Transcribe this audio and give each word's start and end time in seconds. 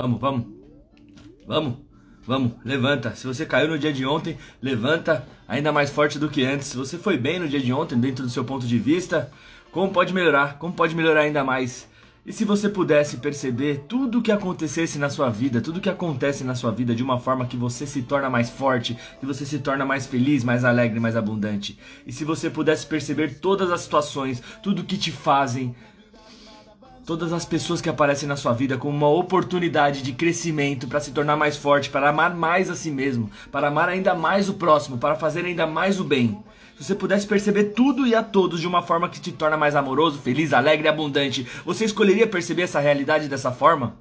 Vamos, 0.00 0.20
vamos. 0.20 0.46
Vamos. 1.44 1.74
Vamos, 2.24 2.52
levanta. 2.64 3.16
Se 3.16 3.26
você 3.26 3.44
caiu 3.44 3.66
no 3.66 3.76
dia 3.76 3.92
de 3.92 4.06
ontem, 4.06 4.38
levanta 4.62 5.26
ainda 5.48 5.72
mais 5.72 5.90
forte 5.90 6.20
do 6.20 6.28
que 6.28 6.44
antes. 6.44 6.68
Se 6.68 6.76
você 6.76 6.96
foi 6.96 7.16
bem 7.16 7.40
no 7.40 7.48
dia 7.48 7.58
de 7.58 7.72
ontem, 7.72 7.98
dentro 7.98 8.22
do 8.22 8.30
seu 8.30 8.44
ponto 8.44 8.64
de 8.64 8.78
vista, 8.78 9.28
como 9.72 9.92
pode 9.92 10.14
melhorar? 10.14 10.56
Como 10.56 10.72
pode 10.72 10.94
melhorar 10.94 11.22
ainda 11.22 11.42
mais? 11.42 11.88
E 12.24 12.32
se 12.32 12.44
você 12.44 12.68
pudesse 12.68 13.16
perceber 13.16 13.86
tudo 13.88 14.20
o 14.20 14.22
que 14.22 14.30
acontecesse 14.30 15.00
na 15.00 15.10
sua 15.10 15.30
vida, 15.30 15.60
tudo 15.60 15.80
que 15.80 15.90
acontece 15.90 16.44
na 16.44 16.54
sua 16.54 16.70
vida 16.70 16.94
de 16.94 17.02
uma 17.02 17.18
forma 17.18 17.46
que 17.46 17.56
você 17.56 17.84
se 17.84 18.02
torna 18.02 18.30
mais 18.30 18.48
forte, 18.48 18.96
que 19.18 19.26
você 19.26 19.44
se 19.44 19.58
torna 19.58 19.84
mais 19.84 20.06
feliz, 20.06 20.44
mais 20.44 20.64
alegre, 20.64 21.00
mais 21.00 21.16
abundante. 21.16 21.76
E 22.06 22.12
se 22.12 22.24
você 22.24 22.48
pudesse 22.48 22.86
perceber 22.86 23.40
todas 23.40 23.72
as 23.72 23.80
situações, 23.80 24.40
tudo 24.62 24.84
que 24.84 24.96
te 24.96 25.10
fazem, 25.10 25.74
todas 27.08 27.32
as 27.32 27.46
pessoas 27.46 27.80
que 27.80 27.88
aparecem 27.88 28.28
na 28.28 28.36
sua 28.36 28.52
vida 28.52 28.76
como 28.76 28.94
uma 28.94 29.08
oportunidade 29.08 30.02
de 30.02 30.12
crescimento 30.12 30.86
para 30.86 31.00
se 31.00 31.10
tornar 31.10 31.38
mais 31.38 31.56
forte, 31.56 31.88
para 31.88 32.10
amar 32.10 32.36
mais 32.36 32.68
a 32.68 32.76
si 32.76 32.90
mesmo, 32.90 33.30
para 33.50 33.68
amar 33.68 33.88
ainda 33.88 34.14
mais 34.14 34.50
o 34.50 34.52
próximo, 34.52 34.98
para 34.98 35.16
fazer 35.16 35.46
ainda 35.46 35.66
mais 35.66 35.98
o 35.98 36.04
bem. 36.04 36.38
Se 36.76 36.84
você 36.84 36.94
pudesse 36.94 37.26
perceber 37.26 37.72
tudo 37.72 38.06
e 38.06 38.14
a 38.14 38.22
todos 38.22 38.60
de 38.60 38.66
uma 38.66 38.82
forma 38.82 39.08
que 39.08 39.18
te 39.18 39.32
torna 39.32 39.56
mais 39.56 39.74
amoroso, 39.74 40.18
feliz, 40.18 40.52
alegre 40.52 40.86
e 40.86 40.90
abundante, 40.90 41.48
você 41.64 41.86
escolheria 41.86 42.26
perceber 42.26 42.64
essa 42.64 42.78
realidade 42.78 43.26
dessa 43.26 43.50
forma? 43.50 43.96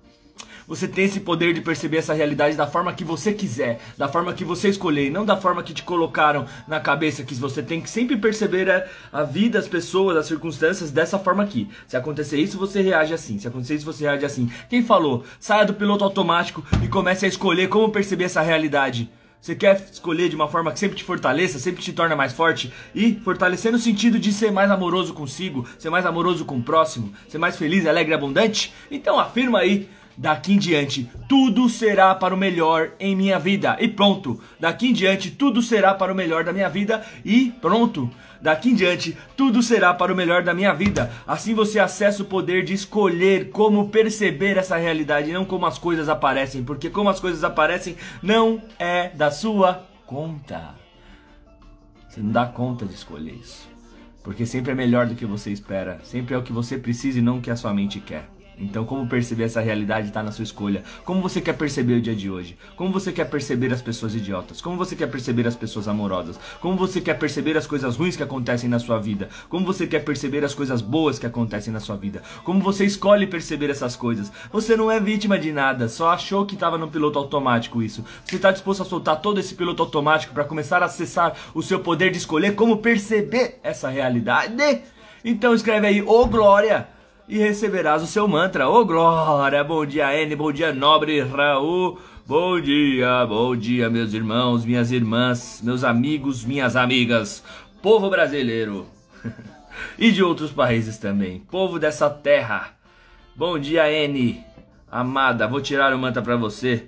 Você 0.68 0.86
tem 0.86 1.06
esse 1.06 1.22
poder 1.22 1.54
de 1.54 1.62
perceber 1.62 2.00
essa 2.00 2.14
realidade 2.14 2.58
da 2.58 2.68
forma 2.68 2.92
que 2.92 3.06
você 3.06 3.32
quiser, 3.32 3.80
da 3.98 4.10
forma 4.10 4.34
que 4.34 4.44
você 4.44 4.68
escolher, 4.68 5.10
não 5.10 5.24
da 5.24 5.38
forma 5.38 5.64
que 5.64 5.74
te 5.74 5.82
colocaram 5.82 6.46
na 6.68 6.78
cabeça 6.78 7.24
que 7.24 7.34
você 7.36 7.64
tem 7.64 7.80
que 7.80 7.90
sempre 7.90 8.18
perceber 8.18 8.70
a, 8.70 8.86
a 9.14 9.24
vida, 9.24 9.58
as 9.58 9.68
pessoas, 9.68 10.18
as 10.18 10.26
circunstâncias 10.26 10.92
dessa 10.92 11.18
forma 11.18 11.42
aqui. 11.42 11.70
Se 11.88 11.96
acontecer 11.96 12.38
isso, 12.38 12.58
você 12.58 12.82
reage 12.82 13.14
assim. 13.14 13.40
Se 13.40 13.48
acontecer 13.48 13.76
isso, 13.76 13.86
você 13.86 14.04
reage 14.04 14.26
assim. 14.26 14.52
Quem 14.70 14.84
falou? 14.84 15.24
Saia 15.40 15.64
do 15.64 15.74
piloto 15.74 16.04
automático 16.04 16.62
e 16.84 16.90
comece 16.90 17.26
a 17.26 17.30
escolher 17.30 17.70
como 17.70 17.90
perceber 17.90 18.26
essa 18.26 18.42
realidade. 18.42 19.10
Você 19.40 19.56
quer 19.56 19.88
escolher 19.90 20.28
de 20.28 20.36
uma 20.36 20.50
forma 20.50 20.74
que 20.74 20.80
sempre 20.80 20.98
te 20.98 21.04
fortaleça, 21.06 21.60
sempre 21.60 21.82
te 21.82 21.94
torna 21.94 22.16
mais 22.16 22.34
forte 22.34 22.74
e 22.94 23.14
fortalecer 23.24 23.72
no 23.72 23.80
sentido 23.80 24.20
de 24.20 24.34
ser 24.34 24.52
mais 24.52 24.70
amoroso 24.70 25.14
consigo, 25.14 25.66
ser 25.80 25.90
mais 25.90 26.06
amoroso 26.06 26.44
com 26.44 26.58
o 26.58 26.64
próximo, 26.64 27.14
ser 27.30 27.38
mais 27.38 27.56
feliz, 27.56 27.86
alegre 27.86 28.12
e 28.12 28.16
abundante? 28.16 28.74
Então 28.92 29.18
afirma 29.18 29.60
aí 29.60 29.88
Daqui 30.18 30.54
em 30.54 30.58
diante, 30.58 31.08
tudo 31.30 31.70
será 31.70 32.16
para 32.16 32.34
o 32.34 32.38
melhor 32.38 32.90
em 33.00 33.16
minha 33.16 33.38
vida. 33.38 33.78
E 33.80 33.88
pronto. 33.88 34.42
Daqui 34.60 34.88
em 34.88 34.94
diante, 34.94 35.30
tudo 35.30 35.62
será 35.62 35.94
para 35.94 36.12
o 36.12 36.16
melhor 36.16 36.44
da 36.44 36.52
minha 36.52 36.68
vida. 36.68 37.06
E 37.24 37.52
pronto. 37.62 38.10
Daqui 38.42 38.72
em 38.72 38.76
diante, 38.76 39.16
tudo 39.36 39.62
será 39.62 39.94
para 39.94 40.12
o 40.12 40.16
melhor 40.16 40.42
da 40.42 40.56
minha 40.56 40.74
vida. 40.74 41.12
Assim 41.28 41.54
você 41.54 41.80
acessa 41.80 42.24
o 42.24 42.26
poder 42.26 42.64
de 42.64 42.74
escolher 42.74 43.52
como 43.52 43.90
perceber 43.90 44.58
essa 44.58 44.76
realidade, 44.76 45.32
não 45.32 45.46
como 45.46 45.68
as 45.68 45.78
coisas 45.78 46.10
aparecem. 46.10 46.64
Porque 46.64 46.90
como 46.90 47.10
as 47.10 47.20
coisas 47.20 47.44
aparecem, 47.44 47.96
não 48.22 48.60
é 48.80 49.10
da 49.10 49.30
sua 49.30 49.86
conta. 50.08 50.74
Você 52.10 52.22
não 52.22 52.32
dá 52.32 52.48
conta 52.48 52.88
de 52.88 52.96
escolher 52.96 53.34
isso. 53.34 53.70
Porque 54.24 54.48
sempre 54.48 54.72
é 54.72 54.76
melhor 54.76 55.06
do 55.06 55.14
que 55.14 55.28
você 55.28 55.52
espera. 55.52 56.00
Sempre 56.04 56.34
é 56.34 56.38
o 56.38 56.44
que 56.44 56.52
você 56.52 56.76
precisa 56.76 57.20
e 57.20 57.22
não 57.22 57.38
o 57.38 57.42
que 57.42 57.52
a 57.52 57.56
sua 57.56 57.72
mente 57.72 58.00
quer. 58.00 58.28
Então, 58.60 58.86
como 58.86 59.08
perceber 59.08 59.44
essa 59.44 59.62
realidade 59.62 60.08
está 60.08 60.24
na 60.24 60.32
sua 60.32 60.44
escolha. 60.44 60.84
Como 61.06 61.22
você 61.22 61.40
quer 61.40 61.54
perceber 61.54 61.96
o 61.96 62.02
dia 62.02 62.16
de 62.16 62.30
hoje? 62.30 62.58
Como 62.76 62.92
você 62.92 63.12
quer 63.12 63.26
perceber 63.26 63.72
as 63.72 63.84
pessoas 63.84 64.16
idiotas? 64.16 64.60
Como 64.62 64.78
você 64.78 64.96
quer 64.96 65.08
perceber 65.08 65.46
as 65.46 65.56
pessoas 65.56 65.88
amorosas? 65.88 66.40
Como 66.60 66.76
você 66.76 67.00
quer 67.00 67.14
perceber 67.14 67.56
as 67.56 67.68
coisas 67.68 67.96
ruins 67.96 68.16
que 68.16 68.24
acontecem 68.24 68.68
na 68.68 68.80
sua 68.80 68.98
vida? 68.98 69.30
Como 69.48 69.66
você 69.66 69.86
quer 69.86 70.04
perceber 70.04 70.44
as 70.44 70.56
coisas 70.56 70.82
boas 70.82 71.20
que 71.20 71.28
acontecem 71.28 71.72
na 71.72 71.80
sua 71.80 71.96
vida? 71.96 72.24
Como 72.44 72.60
você 72.60 72.84
escolhe 72.84 73.28
perceber 73.28 73.70
essas 73.70 73.96
coisas? 73.96 74.32
Você 74.52 74.76
não 74.76 74.90
é 74.90 75.00
vítima 75.00 75.38
de 75.38 75.52
nada, 75.52 75.88
só 75.88 76.10
achou 76.10 76.46
que 76.46 76.56
estava 76.56 76.80
no 76.80 76.88
piloto 76.88 77.20
automático 77.20 77.84
isso. 77.84 78.04
Você 78.26 78.38
está 78.38 78.52
disposto 78.52 78.82
a 78.82 78.86
soltar 78.86 79.22
todo 79.22 79.40
esse 79.40 79.54
piloto 79.54 79.84
automático 79.84 80.34
para 80.34 80.44
começar 80.44 80.82
a 80.82 80.88
acessar 80.88 81.36
o 81.54 81.62
seu 81.62 81.80
poder 81.80 82.12
de 82.12 82.18
escolher 82.18 82.56
como 82.56 82.78
perceber 82.78 83.60
essa 83.62 83.88
realidade? 83.90 84.82
Então 85.24 85.54
escreve 85.54 85.86
aí, 85.86 86.02
ô 86.02 86.22
oh, 86.22 86.26
glória! 86.26 86.97
E 87.28 87.38
receberás 87.38 88.02
o 88.02 88.08
seu 88.08 88.28
mantra. 88.28 88.70
Ô 88.70 88.80
oh, 88.80 88.86
glória! 88.86 89.64
Bom 89.64 89.86
dia, 89.86 90.16
N, 90.24 90.36
bom 90.36 90.52
dia, 90.52 90.74
nobre 90.74 91.22
Raul. 91.22 92.00
Bom 92.26 92.60
dia, 92.60 93.26
bom 93.26 93.56
dia, 93.56 93.90
meus 93.90 94.14
irmãos, 94.14 94.66
minhas 94.66 94.92
irmãs, 94.92 95.62
meus 95.64 95.84
amigos, 95.84 96.44
minhas 96.44 96.76
amigas, 96.76 97.42
povo 97.82 98.10
brasileiro 98.10 98.86
e 99.98 100.12
de 100.12 100.22
outros 100.22 100.52
países 100.52 100.98
também, 100.98 101.40
povo 101.40 101.80
dessa 101.80 102.10
terra. 102.10 102.74
Bom 103.34 103.58
dia, 103.58 103.90
N, 103.90 104.44
amada, 104.92 105.48
vou 105.48 105.62
tirar 105.62 105.94
o 105.94 105.98
mantra 105.98 106.22
para 106.22 106.36
você. 106.36 106.88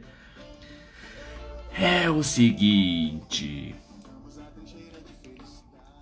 É 1.78 2.10
o 2.10 2.22
seguinte: 2.22 3.74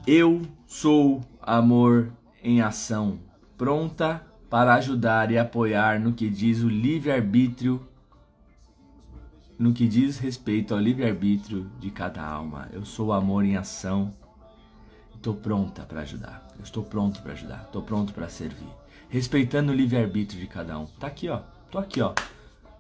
Eu 0.08 0.42
sou 0.66 1.24
amor 1.40 2.12
em 2.44 2.62
ação, 2.62 3.20
pronta 3.58 4.22
para 4.50 4.76
ajudar 4.76 5.32
e 5.32 5.38
apoiar 5.38 6.00
no 6.00 6.14
que 6.14 6.30
diz 6.30 6.62
o 6.62 6.70
livre-arbítrio, 6.70 7.86
no 9.58 9.74
que 9.74 9.88
diz 9.88 10.20
respeito 10.20 10.74
ao 10.74 10.80
livre-arbítrio 10.80 11.70
de 11.80 11.90
cada 11.90 12.24
alma. 12.24 12.70
Eu 12.72 12.86
sou 12.86 13.08
o 13.08 13.14
amor 13.14 13.44
em 13.44 13.58
ação. 13.58 14.14
Estou 15.16 15.34
pronta 15.34 15.82
para 15.82 16.02
ajudar. 16.02 16.48
Eu 16.58 16.64
estou 16.64 16.84
pronto 16.84 17.22
para 17.22 17.34
ajudar. 17.34 17.64
Estou 17.64 17.82
pronto 17.82 18.14
para 18.14 18.30
servir. 18.30 18.70
Respeitando 19.10 19.72
o 19.72 19.76
livre-arbítrio 19.76 20.40
de 20.40 20.48
cada 20.48 20.78
um. 20.78 20.86
Tá 20.86 21.08
aqui, 21.08 21.28
ó. 21.28 21.42
Tô 21.72 21.80
aqui, 21.80 22.02
ó. 22.02 22.14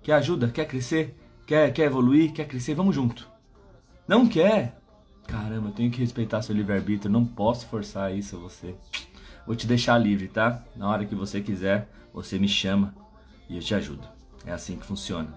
Quer 0.04 0.14
ajuda? 0.14 0.48
Quer 0.50 0.66
crescer? 0.66 1.18
Quer, 1.48 1.74
quer 1.74 1.86
evoluir? 1.86 2.32
Quer 2.32 2.48
crescer? 2.48 2.76
Vamos 2.76 2.94
junto. 2.94 3.28
Não 4.08 4.28
quer? 4.28 4.80
Caramba, 5.26 5.70
eu 5.70 5.74
tenho 5.74 5.92
que 5.92 6.00
respeitar 6.00 6.42
seu 6.44 6.56
livre-arbítrio. 6.56 7.12
Não 7.12 7.26
posso 7.26 7.66
forçar 7.66 8.16
isso 8.16 8.36
a 8.36 8.40
você. 8.40 8.76
Vou 9.48 9.56
te 9.56 9.66
deixar 9.66 9.98
livre, 9.98 10.28
tá? 10.28 10.62
Na 10.76 10.90
hora 10.90 11.06
que 11.06 11.16
você 11.16 11.40
quiser, 11.40 11.90
você 12.14 12.38
me 12.38 12.50
chama 12.50 12.94
e 13.50 13.56
eu 13.56 13.62
te 13.62 13.74
ajudo. 13.74 14.06
É 14.46 14.52
assim 14.52 14.76
que 14.76 14.86
funciona, 14.86 15.30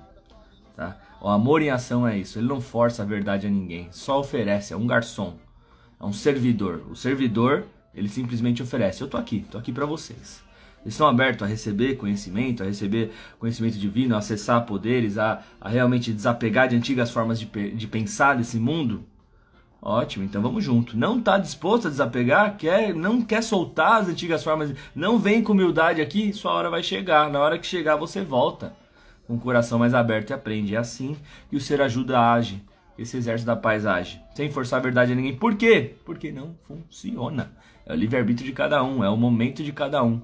tá? 0.76 0.98
O 1.20 1.28
amor 1.28 1.62
em 1.62 1.70
ação 1.70 2.06
é 2.06 2.18
isso. 2.18 2.36
Ele 2.36 2.48
não 2.48 2.60
força 2.60 3.02
a 3.02 3.06
verdade 3.06 3.46
a 3.46 3.50
ninguém, 3.50 3.88
só 3.92 4.18
oferece. 4.18 4.72
É 4.72 4.76
um 4.76 4.84
garçom, 4.84 5.38
é 6.00 6.04
um 6.04 6.12
servidor. 6.12 6.82
O 6.90 6.96
servidor, 6.96 7.66
ele 7.94 8.08
simplesmente 8.08 8.60
oferece. 8.60 9.00
Eu 9.00 9.08
tô 9.08 9.16
aqui, 9.16 9.46
tô 9.48 9.56
aqui 9.56 9.70
para 9.70 9.86
vocês. 9.86 10.42
Eles 10.82 10.94
estão 10.94 11.06
abertos 11.06 11.44
a 11.44 11.46
receber 11.46 11.94
conhecimento, 11.94 12.64
a 12.64 12.66
receber 12.66 13.12
conhecimento 13.38 13.78
divino, 13.78 14.16
a 14.16 14.18
acessar 14.18 14.66
poderes, 14.66 15.18
a, 15.18 15.40
a 15.60 15.68
realmente 15.68 16.12
desapegar 16.12 16.66
de 16.66 16.74
antigas 16.74 17.12
formas 17.12 17.38
de, 17.38 17.46
de 17.46 17.86
pensar 17.86 18.36
desse 18.36 18.58
mundo. 18.58 19.04
Ótimo, 19.82 20.24
então 20.24 20.42
vamos 20.42 20.62
junto. 20.62 20.96
Não 20.96 21.18
está 21.18 21.38
disposto 21.38 21.86
a 21.86 21.90
desapegar, 21.90 22.56
quer, 22.56 22.94
não 22.94 23.22
quer 23.22 23.42
soltar 23.42 24.02
as 24.02 24.08
antigas 24.08 24.44
formas, 24.44 24.74
não 24.94 25.18
vem 25.18 25.42
com 25.42 25.52
humildade 25.52 26.02
aqui, 26.02 26.32
sua 26.34 26.52
hora 26.52 26.68
vai 26.68 26.82
chegar. 26.82 27.30
Na 27.30 27.40
hora 27.40 27.58
que 27.58 27.66
chegar, 27.66 27.96
você 27.96 28.22
volta 28.22 28.74
com 29.26 29.34
o 29.34 29.40
coração 29.40 29.78
mais 29.78 29.94
aberto 29.94 30.30
e 30.30 30.32
aprende. 30.34 30.74
É 30.74 30.78
assim 30.78 31.16
que 31.48 31.56
o 31.56 31.60
ser 31.60 31.80
ajuda 31.80 32.20
age, 32.32 32.62
esse 32.98 33.16
exército 33.16 33.46
da 33.46 33.56
paz 33.56 33.86
age, 33.86 34.20
sem 34.34 34.50
forçar 34.50 34.80
a 34.80 34.82
verdade 34.82 35.12
a 35.12 35.14
ninguém. 35.14 35.34
Por 35.34 35.54
quê? 35.54 35.94
Porque 36.04 36.30
não 36.30 36.54
funciona. 36.68 37.50
É 37.86 37.92
o 37.94 37.96
livre-arbítrio 37.96 38.46
de 38.46 38.52
cada 38.52 38.84
um, 38.84 39.02
é 39.02 39.08
o 39.08 39.16
momento 39.16 39.62
de 39.62 39.72
cada 39.72 40.02
um. 40.02 40.20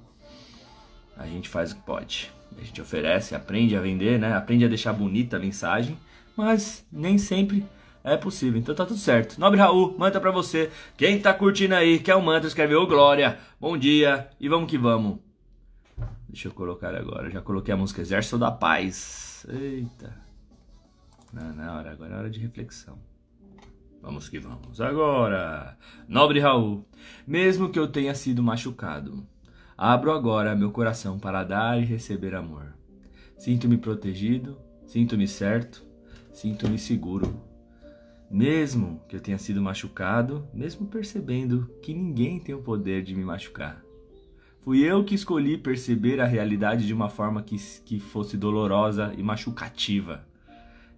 A 1.17 1.27
gente 1.27 1.49
faz 1.49 1.73
o 1.73 1.77
que 1.77 1.83
pode. 1.83 2.31
A 2.59 2.63
gente 2.63 2.81
oferece, 2.81 3.35
aprende 3.35 3.75
a 3.75 3.81
vender, 3.81 4.19
né? 4.19 4.35
Aprende 4.35 4.67
a 4.67 4.69
deixar 4.69 4.93
bonita 4.93 5.37
a 5.37 5.41
mensagem, 5.41 5.97
mas 6.37 6.85
nem 6.93 7.17
sempre 7.17 7.65
é 8.07 8.17
possível, 8.17 8.61
então 8.61 8.73
tá 8.73 8.87
tudo 8.87 9.01
certo. 9.01 9.37
Nobre 9.37 9.59
Raul, 9.59 9.97
manda 9.99 10.21
pra 10.21 10.31
você. 10.31 10.71
Quem 10.97 11.21
tá 11.21 11.35
curtindo 11.35 11.75
aí, 11.75 11.99
quer 11.99 12.15
o 12.15 12.19
um 12.19 12.23
mantra, 12.23 12.47
escreve 12.47 12.73
Ô 12.77 12.87
Glória, 12.87 13.37
bom 13.61 13.77
dia 13.77 14.31
e 14.39 14.49
vamos 14.49 14.71
que 14.71 14.79
vamos. 14.79 15.19
Deixa 16.29 16.47
eu 16.47 16.53
colocar 16.53 16.95
agora, 16.95 17.29
já 17.29 17.43
coloquei 17.43 17.75
a 17.75 17.77
música 17.77 18.01
Exército 18.01 18.39
da 18.39 18.53
Paz. 18.53 19.45
Eita. 19.49 20.15
Não, 21.33 21.53
não, 21.53 21.79
agora 21.79 22.15
é 22.15 22.19
hora 22.19 22.31
de 22.31 22.39
reflexão. 22.39 22.97
Vamos 24.01 24.29
que 24.29 24.39
vamos. 24.39 24.81
Agora, 24.81 25.77
nobre 26.07 26.39
Raul, 26.39 26.87
mesmo 27.27 27.71
que 27.71 27.79
eu 27.79 27.89
tenha 27.89 28.15
sido 28.15 28.41
machucado, 28.41 29.27
abro 29.77 30.13
agora 30.13 30.55
meu 30.55 30.71
coração 30.71 31.19
para 31.19 31.43
dar 31.43 31.83
e 31.83 31.85
receber 31.85 32.37
amor. 32.37 32.73
Sinto-me 33.37 33.77
protegido, 33.77 34.57
sinto-me 34.87 35.27
certo, 35.27 35.85
sinto-me 36.33 36.79
seguro. 36.79 37.46
Mesmo 38.31 39.01
que 39.09 39.15
eu 39.15 39.21
tenha 39.21 39.39
sido 39.39 39.63
machucado, 39.63 40.49
mesmo 40.53 40.87
percebendo 40.87 41.71
que 41.81 41.95
ninguém 41.95 42.41
tem 42.41 42.55
o 42.55 42.63
poder 42.63 43.03
de 43.03 43.15
me 43.15 43.25
machucar. 43.25 43.83
Fui 44.63 44.81
eu 44.81 45.05
que 45.05 45.15
escolhi 45.15 45.57
perceber 45.57 46.21
a 46.21 46.27
realidade 46.27 46.87
de 46.87 46.93
uma 46.93 47.09
forma 47.09 47.41
que, 47.41 47.57
que 47.85 48.01
fosse 48.01 48.37
dolorosa 48.37 49.15
e 49.17 49.23
machucativa. 49.23 50.27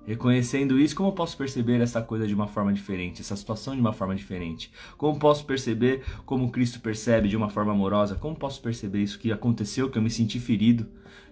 Reconhecendo 0.09 0.81
isso, 0.81 0.97
como 0.97 1.13
posso 1.13 1.37
perceber 1.37 1.83
essa 1.83 2.01
coisa 2.01 2.27
de 2.27 2.35
uma 2.35 2.47
forma 2.47 2.73
diferente, 2.73 3.21
essa 3.21 3.37
situação 3.37 3.75
de 3.75 3.81
uma 3.83 3.93
forma 3.93 4.17
diferente? 4.17 4.73
Como 4.97 5.19
posso 5.19 5.45
perceber 5.45 6.03
como 6.25 6.51
Cristo 6.51 6.81
percebe 6.81 7.29
de 7.29 7.37
uma 7.37 7.51
forma 7.51 7.73
amorosa? 7.73 8.15
Como 8.15 8.35
posso 8.35 8.63
perceber 8.63 9.03
isso 9.03 9.19
que 9.19 9.31
aconteceu, 9.31 9.91
que 9.91 9.99
eu 9.99 10.03
me 10.03 10.09
senti 10.09 10.41
ferido, 10.41 10.87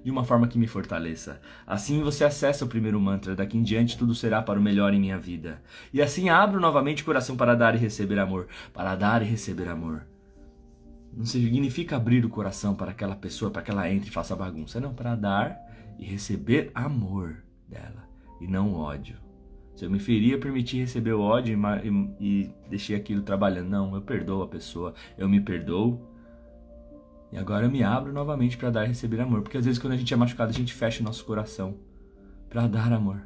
de 0.04 0.10
uma 0.10 0.24
forma 0.24 0.46
que 0.46 0.58
me 0.58 0.66
fortaleça? 0.66 1.40
Assim 1.66 2.02
você 2.02 2.22
acessa 2.22 2.66
o 2.66 2.68
primeiro 2.68 3.00
mantra, 3.00 3.34
daqui 3.34 3.56
em 3.56 3.62
diante 3.62 3.96
tudo 3.96 4.14
será 4.14 4.42
para 4.42 4.60
o 4.60 4.62
melhor 4.62 4.92
em 4.92 5.00
minha 5.00 5.16
vida. 5.16 5.62
E 5.90 6.02
assim 6.02 6.28
abro 6.28 6.60
novamente 6.60 7.00
o 7.00 7.06
coração 7.06 7.34
para 7.34 7.54
dar 7.54 7.74
e 7.74 7.78
receber 7.78 8.18
amor, 8.18 8.46
para 8.74 8.94
dar 8.94 9.22
e 9.22 9.24
receber 9.24 9.68
amor. 9.68 10.06
Não 11.16 11.24
significa 11.24 11.96
abrir 11.96 12.26
o 12.26 12.28
coração 12.28 12.74
para 12.74 12.90
aquela 12.90 13.16
pessoa, 13.16 13.50
para 13.50 13.62
que 13.62 13.70
ela 13.70 13.90
entre 13.90 14.10
e 14.10 14.12
faça 14.12 14.36
bagunça, 14.36 14.78
não, 14.78 14.92
para 14.92 15.14
dar 15.14 15.58
e 15.98 16.04
receber 16.04 16.70
amor 16.74 17.38
dela 17.66 18.05
e 18.40 18.46
não 18.46 18.74
ódio. 18.74 19.16
Se 19.76 19.84
eu 19.84 19.90
me 19.90 19.98
feria, 19.98 20.38
permiti 20.38 20.78
receber 20.78 21.12
o 21.12 21.20
ódio 21.20 21.54
e, 21.54 21.88
e, 21.88 22.18
e, 22.18 22.54
deixei 22.68 22.96
aquilo 22.96 23.22
trabalhando. 23.22 23.68
Não, 23.68 23.94
eu 23.94 24.00
perdoo 24.00 24.42
a 24.42 24.48
pessoa, 24.48 24.94
eu 25.18 25.28
me 25.28 25.38
perdoo. 25.38 26.00
E 27.30 27.36
agora 27.36 27.66
eu 27.66 27.70
me 27.70 27.82
abro 27.82 28.12
novamente 28.12 28.56
para 28.56 28.70
dar 28.70 28.84
e 28.84 28.88
receber 28.88 29.20
amor. 29.20 29.42
Porque 29.42 29.58
às 29.58 29.66
vezes 29.66 29.78
quando 29.78 29.92
a 29.92 29.96
gente 29.96 30.12
é 30.14 30.16
machucado, 30.16 30.50
a 30.50 30.54
gente 30.54 30.72
fecha 30.72 31.02
o 31.02 31.04
nosso 31.04 31.24
coração 31.26 31.76
para 32.48 32.66
dar 32.66 32.90
amor. 32.90 33.20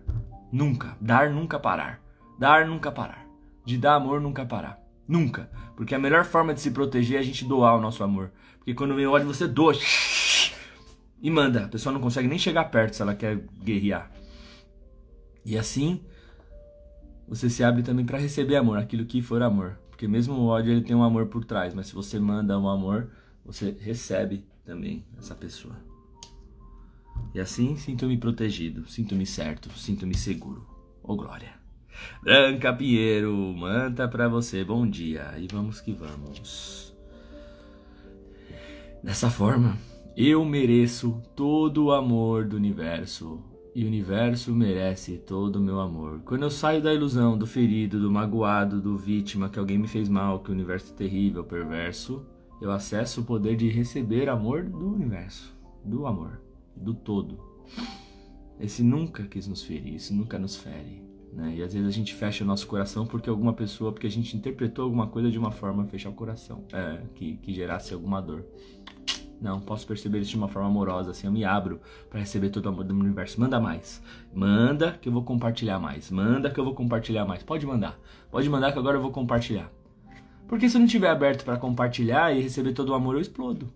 Nunca. 0.50 0.96
Dar, 1.00 1.30
nunca 1.30 1.60
parar. 1.60 2.00
Dar, 2.36 2.66
nunca 2.66 2.90
parar. 2.90 3.24
De 3.64 3.78
dar 3.78 3.94
amor, 3.94 4.20
nunca 4.20 4.44
parar. 4.44 4.80
Nunca. 5.06 5.48
Porque 5.76 5.94
a 5.94 5.98
melhor 6.00 6.24
forma 6.24 6.52
de 6.52 6.60
se 6.60 6.72
proteger 6.72 7.18
é 7.18 7.20
a 7.20 7.24
gente 7.24 7.44
doar 7.44 7.76
o 7.76 7.80
nosso 7.80 8.02
amor. 8.02 8.32
Porque 8.58 8.74
quando 8.74 8.96
vem 8.96 9.06
ódio, 9.06 9.28
você 9.28 9.46
doa. 9.46 9.72
E 11.22 11.30
manda. 11.30 11.66
A 11.66 11.68
pessoa 11.68 11.92
não 11.92 12.00
consegue 12.00 12.26
nem 12.26 12.38
chegar 12.38 12.64
perto 12.64 12.94
se 12.94 13.02
ela 13.02 13.14
quer 13.14 13.44
guerrear. 13.62 14.10
E 15.44 15.56
assim, 15.56 16.00
você 17.28 17.48
se 17.48 17.62
abre 17.62 17.82
também 17.82 18.04
para 18.04 18.19
receber 18.19 18.56
amor, 18.56 18.78
aquilo 18.78 19.04
que 19.04 19.22
for 19.22 19.42
amor. 19.42 19.78
Porque 19.90 20.08
mesmo 20.08 20.34
o 20.34 20.46
ódio 20.46 20.72
ele 20.72 20.82
tem 20.82 20.96
um 20.96 21.02
amor 21.02 21.26
por 21.26 21.44
trás, 21.44 21.75
mas 21.75 21.87
se 21.87 21.94
você 21.94 22.19
manda 22.19 22.58
um 22.58 22.69
amor, 22.69 23.10
você 23.44 23.76
recebe 23.81 24.44
também 24.64 25.04
essa 25.19 25.34
pessoa. 25.34 25.76
E 27.34 27.40
assim, 27.40 27.76
sinto-me 27.76 28.16
protegido, 28.16 28.88
sinto-me 28.88 29.26
certo, 29.26 29.70
sinto-me 29.78 30.14
seguro. 30.14 30.66
Oh, 31.02 31.16
glória. 31.16 31.54
Branca 32.22 32.72
Pinheiro, 32.72 33.34
manta 33.56 34.08
para 34.08 34.28
você, 34.28 34.64
bom 34.64 34.87
dia. 34.88 35.34
E 35.38 35.46
vamos 35.50 35.81
que 35.81 35.92
vamos. 35.92 36.94
Dessa 39.02 39.31
forma, 39.31 39.78
eu 40.16 40.44
mereço 40.44 41.22
todo 41.37 41.87
o 41.87 41.92
amor 41.92 42.46
do 42.46 42.56
universo 42.56 43.42
e 43.80 43.86
universo 43.86 44.54
merece 44.54 45.16
todo 45.16 45.56
o 45.56 45.60
meu 45.60 45.80
amor. 45.80 46.20
Quando 46.26 46.42
eu 46.42 46.50
saio 46.50 46.82
da 46.82 46.92
ilusão, 46.92 47.38
do 47.38 47.46
ferido, 47.46 47.98
do 47.98 48.10
magoado, 48.10 48.78
do 48.78 48.94
vítima, 48.94 49.48
que 49.48 49.58
alguém 49.58 49.78
me 49.78 49.88
fez 49.88 50.06
mal, 50.06 50.40
que 50.40 50.50
o 50.50 50.52
universo 50.52 50.92
é 50.92 50.96
terrível, 50.96 51.42
perverso, 51.42 52.26
eu 52.60 52.70
acesso 52.70 53.22
o 53.22 53.24
poder 53.24 53.56
de 53.56 53.70
receber 53.70 54.28
amor 54.28 54.64
do 54.64 54.86
universo, 54.86 55.56
do 55.82 56.06
amor, 56.06 56.42
do 56.76 56.92
todo. 56.92 57.38
Esse 58.60 58.82
nunca 58.82 59.22
quis 59.24 59.46
nos 59.46 59.62
ferir, 59.62 59.94
esse 59.94 60.12
nunca 60.12 60.38
nos 60.38 60.56
fere. 60.56 61.02
Né? 61.32 61.54
E 61.56 61.62
às 61.62 61.72
vezes 61.72 61.88
a 61.88 61.92
gente 61.92 62.12
fecha 62.12 62.44
o 62.44 62.46
nosso 62.46 62.66
coração 62.66 63.06
porque 63.06 63.30
alguma 63.30 63.54
pessoa, 63.54 63.92
porque 63.92 64.06
a 64.06 64.10
gente 64.10 64.36
interpretou 64.36 64.84
alguma 64.84 65.06
coisa 65.06 65.30
de 65.30 65.38
uma 65.38 65.50
forma 65.50 65.86
fechar 65.86 66.10
o 66.10 66.14
coração, 66.14 66.66
é, 66.70 67.00
que, 67.14 67.38
que 67.38 67.54
gerasse 67.54 67.94
alguma 67.94 68.20
dor. 68.20 68.44
Não, 69.40 69.58
posso 69.58 69.87
perceber 69.87 70.20
isso 70.20 70.31
de 70.31 70.37
uma 70.37 70.48
forma 70.48 70.69
amorosa, 70.69 71.12
assim, 71.12 71.26
eu 71.26 71.32
me 71.32 71.44
abro 71.44 71.81
para 72.10 72.20
receber 72.20 72.50
todo 72.50 72.66
o 72.66 72.69
amor 72.69 72.84
do 72.84 72.94
universo. 72.94 73.40
Manda 73.40 73.58
mais. 73.58 74.02
Manda 74.34 74.98
que 75.00 75.08
eu 75.08 75.12
vou 75.12 75.22
compartilhar 75.22 75.78
mais. 75.78 76.10
Manda 76.10 76.50
que 76.50 76.60
eu 76.60 76.64
vou 76.64 76.75
compartilhar 76.75 77.25
mais. 77.25 77.42
Pode 77.42 77.64
mandar. 77.64 77.98
Pode 78.31 78.48
mandar 78.50 78.72
que 78.72 78.78
agora 78.78 78.98
eu 78.98 79.02
vou 79.02 79.10
compartilhar. 79.10 79.72
Porque 80.46 80.69
se 80.69 80.76
eu 80.76 80.81
não 80.81 80.87
estiver 80.87 81.08
aberto 81.08 81.44
para 81.44 81.56
compartilhar 81.56 82.37
e 82.37 82.42
receber 82.42 82.72
todo 82.72 82.90
o 82.90 82.94
amor, 82.94 83.14
eu 83.14 83.20
explodo. 83.20 83.72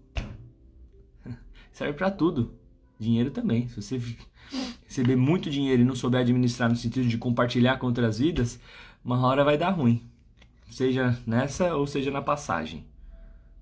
Serve 1.72 1.94
para 1.94 2.10
tudo. 2.10 2.52
Dinheiro 2.98 3.30
também. 3.30 3.66
Se 3.68 3.80
você 3.80 4.00
receber 4.84 5.16
muito 5.16 5.48
dinheiro 5.48 5.80
e 5.80 5.84
não 5.84 5.94
souber 5.94 6.20
administrar 6.20 6.68
no 6.68 6.76
sentido 6.76 7.08
de 7.08 7.16
compartilhar 7.16 7.78
com 7.78 7.86
outras 7.86 8.18
vidas, 8.18 8.60
uma 9.02 9.26
hora 9.26 9.44
vai 9.44 9.56
dar 9.56 9.70
ruim. 9.70 10.02
Seja 10.70 11.18
nessa 11.26 11.74
ou 11.74 11.86
seja 11.86 12.10
na 12.10 12.20
passagem. 12.20 12.84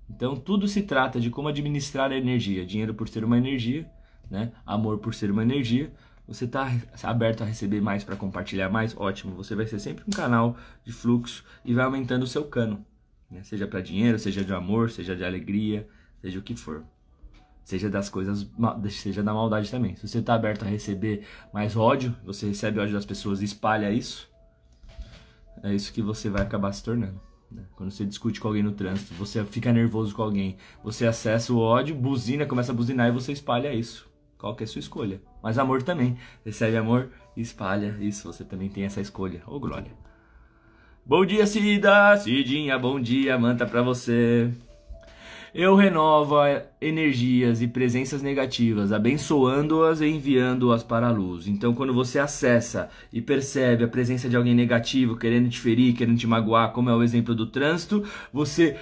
Então 0.09 0.35
tudo 0.35 0.67
se 0.67 0.83
trata 0.83 1.19
de 1.19 1.29
como 1.29 1.47
administrar 1.47 2.11
a 2.11 2.15
energia. 2.15 2.65
Dinheiro 2.65 2.93
por 2.93 3.07
ser 3.07 3.23
uma 3.23 3.37
energia, 3.37 3.89
né? 4.29 4.51
Amor 4.65 4.99
por 4.99 5.13
ser 5.13 5.31
uma 5.31 5.43
energia. 5.43 5.91
Você 6.27 6.45
está 6.45 6.71
aberto 7.03 7.41
a 7.41 7.45
receber 7.45 7.81
mais 7.81 8.03
para 8.03 8.15
compartilhar 8.15 8.69
mais? 8.69 8.95
Ótimo. 8.95 9.35
Você 9.35 9.55
vai 9.55 9.65
ser 9.65 9.79
sempre 9.79 10.03
um 10.07 10.11
canal 10.11 10.55
de 10.83 10.93
fluxo 10.93 11.43
e 11.65 11.73
vai 11.73 11.83
aumentando 11.83 12.23
o 12.23 12.27
seu 12.27 12.45
cano, 12.45 12.85
né? 13.29 13.43
seja 13.43 13.67
para 13.67 13.81
dinheiro, 13.81 14.17
seja 14.17 14.43
de 14.43 14.53
amor, 14.53 14.89
seja 14.89 15.15
de 15.15 15.25
alegria, 15.25 15.87
seja 16.21 16.39
o 16.39 16.41
que 16.41 16.55
for. 16.55 16.83
Seja 17.65 17.89
das 17.89 18.09
coisas, 18.09 18.49
seja 18.89 19.23
da 19.23 19.33
maldade 19.33 19.71
também. 19.71 19.95
Se 19.95 20.07
você 20.07 20.19
está 20.19 20.33
aberto 20.33 20.63
a 20.63 20.67
receber 20.67 21.25
mais 21.53 21.75
ódio, 21.77 22.15
você 22.23 22.47
recebe 22.47 22.79
ódio 22.79 22.93
das 22.93 23.05
pessoas 23.05 23.41
e 23.41 23.45
espalha 23.45 23.89
isso, 23.89 24.29
é 25.63 25.73
isso 25.73 25.93
que 25.93 26.01
você 26.01 26.29
vai 26.29 26.41
acabar 26.41 26.73
se 26.73 26.83
tornando. 26.83 27.19
Né? 27.53 27.63
Quando 27.75 27.91
você 27.91 28.05
discute 28.05 28.39
com 28.39 28.47
alguém 28.47 28.63
no 28.63 28.71
trânsito, 28.71 29.13
você 29.13 29.43
fica 29.45 29.71
nervoso 29.71 30.15
com 30.15 30.23
alguém, 30.23 30.57
você 30.83 31.05
acessa 31.05 31.53
o 31.53 31.59
ódio, 31.59 31.95
buzina, 31.95 32.45
começa 32.45 32.71
a 32.71 32.75
buzinar 32.75 33.07
e 33.07 33.11
você 33.11 33.31
espalha 33.31 33.73
isso. 33.73 34.11
Qual 34.37 34.55
que 34.55 34.63
é 34.63 34.65
a 34.65 34.67
sua 34.67 34.79
escolha? 34.79 35.21
Mas 35.41 35.57
amor 35.57 35.83
também. 35.83 36.17
Recebe 36.43 36.75
amor 36.75 37.09
e 37.37 37.41
espalha 37.41 37.95
isso. 38.01 38.31
Você 38.31 38.43
também 38.43 38.67
tem 38.67 38.83
essa 38.83 38.99
escolha. 38.99 39.41
Ô, 39.47 39.55
oh, 39.55 39.59
glória. 39.59 39.91
Bom 41.05 41.25
dia, 41.25 41.47
Cida! 41.47 42.17
Cidinha, 42.17 42.77
bom 42.77 42.99
dia, 42.99 43.37
manta 43.37 43.65
pra 43.65 43.81
você. 43.81 44.51
Eu 45.53 45.75
renovo 45.75 46.37
energias 46.81 47.61
e 47.61 47.67
presenças 47.67 48.23
negativas, 48.23 48.91
abençoando-as 48.91 50.01
e 50.01 50.07
enviando-as 50.07 50.81
para 50.81 51.07
a 51.07 51.11
luz. 51.11 51.45
Então, 51.45 51.75
quando 51.75 51.93
você 51.93 52.17
acessa 52.17 52.89
e 53.11 53.21
percebe 53.21 53.83
a 53.83 53.87
presença 53.87 54.27
de 54.27 54.35
alguém 54.35 54.55
negativo, 54.55 55.15
querendo 55.15 55.47
te 55.47 55.59
ferir, 55.59 55.95
querendo 55.95 56.17
te 56.17 56.25
magoar, 56.25 56.71
como 56.71 56.89
é 56.89 56.95
o 56.95 57.03
exemplo 57.03 57.35
do 57.35 57.45
trânsito, 57.45 58.03
você. 58.33 58.75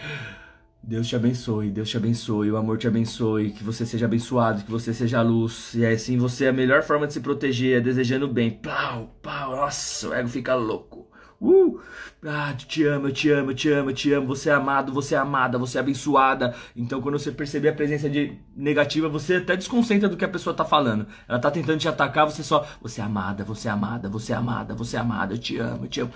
Deus 0.81 1.09
te 1.09 1.15
abençoe, 1.18 1.69
Deus 1.69 1.89
te 1.89 1.97
abençoe, 1.97 2.50
o 2.50 2.56
amor 2.57 2.77
te 2.77 2.88
abençoe, 2.88 3.51
que 3.51 3.65
você 3.65 3.85
seja 3.85 4.06
abençoado, 4.06 4.63
que 4.63 4.71
você 4.71 4.94
seja 4.94 5.19
a 5.19 5.21
luz. 5.21 5.73
E 5.75 5.83
é 5.83 5.91
assim, 5.91 6.18
você, 6.18 6.47
a 6.47 6.53
melhor 6.53 6.83
forma 6.83 7.06
de 7.06 7.12
se 7.12 7.19
proteger 7.19 7.79
é 7.79 7.81
desejando 7.81 8.29
bem. 8.29 8.50
Pau, 8.50 9.13
pau, 9.21 9.57
nossa, 9.57 10.07
o 10.07 10.13
ego 10.13 10.29
fica 10.29 10.56
louco. 10.56 11.10
Uh! 11.41 11.79
Ah, 12.23 12.53
te 12.53 12.85
amo, 12.85 13.07
eu 13.07 13.11
te 13.11 13.31
amo, 13.31 13.49
eu 13.49 13.55
te 13.55 13.71
amo, 13.71 13.89
eu 13.89 13.95
te 13.95 14.13
amo. 14.13 14.27
Você 14.27 14.51
é 14.51 14.53
amado, 14.53 14.93
você 14.93 15.15
é 15.15 15.17
amada, 15.17 15.57
você 15.57 15.79
é 15.79 15.81
abençoada. 15.81 16.53
Então, 16.75 17.01
quando 17.01 17.17
você 17.17 17.31
perceber 17.31 17.69
a 17.69 17.73
presença 17.73 18.07
de 18.07 18.38
negativa, 18.55 19.09
você 19.09 19.38
até 19.38 19.57
desconcentra 19.57 20.07
do 20.07 20.15
que 20.15 20.23
a 20.23 20.29
pessoa 20.29 20.55
tá 20.55 20.63
falando. 20.63 21.07
Ela 21.27 21.39
tá 21.39 21.49
tentando 21.49 21.79
te 21.79 21.88
atacar, 21.88 22.29
você 22.29 22.43
só. 22.43 22.67
Você 22.79 23.01
é 23.01 23.03
amada, 23.03 23.43
você 23.43 23.67
é 23.67 23.71
amada, 23.71 24.07
você 24.07 24.33
é 24.33 24.35
amada, 24.35 24.75
você 24.75 24.97
é 24.97 24.99
amada, 24.99 25.33
eu 25.33 25.39
te 25.39 25.57
amo, 25.57 25.85
eu 25.85 25.89
te 25.89 26.01
amo. 26.01 26.11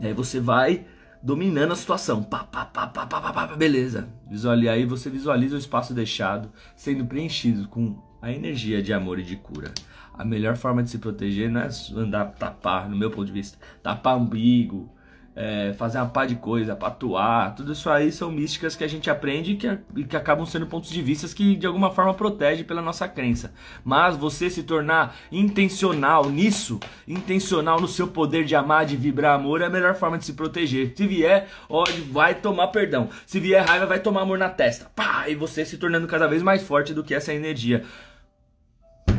E 0.00 0.08
aí 0.08 0.12
você 0.12 0.40
vai 0.40 0.84
dominando 1.22 1.72
a 1.72 1.76
situação. 1.76 2.20
Pá, 2.20 2.42
pá, 2.42 2.64
pá, 2.64 2.88
pá, 2.88 3.06
pá, 3.06 3.20
pá, 3.20 3.32
pá, 3.32 3.46
beleza. 3.54 4.08
Visualize, 4.28 4.68
aí 4.68 4.84
você 4.84 5.08
visualiza 5.08 5.54
o 5.54 5.58
espaço 5.58 5.94
deixado 5.94 6.50
sendo 6.74 7.06
preenchido 7.06 7.68
com 7.68 7.96
a 8.20 8.32
energia 8.32 8.82
de 8.82 8.92
amor 8.92 9.20
e 9.20 9.22
de 9.22 9.36
cura 9.36 9.72
a 10.20 10.24
melhor 10.24 10.54
forma 10.54 10.82
de 10.82 10.90
se 10.90 10.98
proteger 10.98 11.50
não 11.50 11.62
é 11.62 11.68
andar 11.96 12.26
tapar, 12.32 12.90
no 12.90 12.96
meu 12.96 13.10
ponto 13.10 13.24
de 13.24 13.32
vista, 13.32 13.56
tapar 13.82 14.18
umbigo, 14.18 14.92
é, 15.34 15.72
fazer 15.78 15.96
uma 15.96 16.08
pá 16.08 16.26
de 16.26 16.34
coisa, 16.34 16.76
patuar, 16.76 17.54
tudo 17.54 17.72
isso 17.72 17.88
aí 17.88 18.12
são 18.12 18.30
místicas 18.30 18.76
que 18.76 18.84
a 18.84 18.86
gente 18.86 19.08
aprende 19.08 19.52
e 19.52 19.56
que, 19.56 20.04
que 20.04 20.16
acabam 20.16 20.44
sendo 20.44 20.66
pontos 20.66 20.90
de 20.90 21.00
vista 21.00 21.26
que 21.34 21.56
de 21.56 21.66
alguma 21.66 21.90
forma 21.90 22.12
protege 22.12 22.64
pela 22.64 22.82
nossa 22.82 23.08
crença. 23.08 23.54
Mas 23.82 24.14
você 24.14 24.50
se 24.50 24.62
tornar 24.62 25.16
intencional 25.32 26.28
nisso, 26.28 26.78
intencional 27.08 27.80
no 27.80 27.88
seu 27.88 28.06
poder 28.06 28.44
de 28.44 28.54
amar, 28.54 28.84
de 28.84 28.96
vibrar 28.96 29.36
amor, 29.38 29.62
é 29.62 29.66
a 29.66 29.70
melhor 29.70 29.94
forma 29.94 30.18
de 30.18 30.26
se 30.26 30.34
proteger. 30.34 30.92
Se 30.94 31.06
vier 31.06 31.48
ódio, 31.66 32.04
vai 32.12 32.34
tomar 32.34 32.68
perdão. 32.68 33.08
Se 33.24 33.40
vier 33.40 33.64
raiva, 33.64 33.86
vai 33.86 34.00
tomar 34.00 34.20
amor 34.20 34.36
na 34.36 34.50
testa. 34.50 34.90
Pá! 34.94 35.26
E 35.28 35.34
você 35.34 35.64
se 35.64 35.78
tornando 35.78 36.06
cada 36.06 36.28
vez 36.28 36.42
mais 36.42 36.62
forte 36.62 36.92
do 36.92 37.02
que 37.02 37.14
essa 37.14 37.32
energia. 37.32 37.86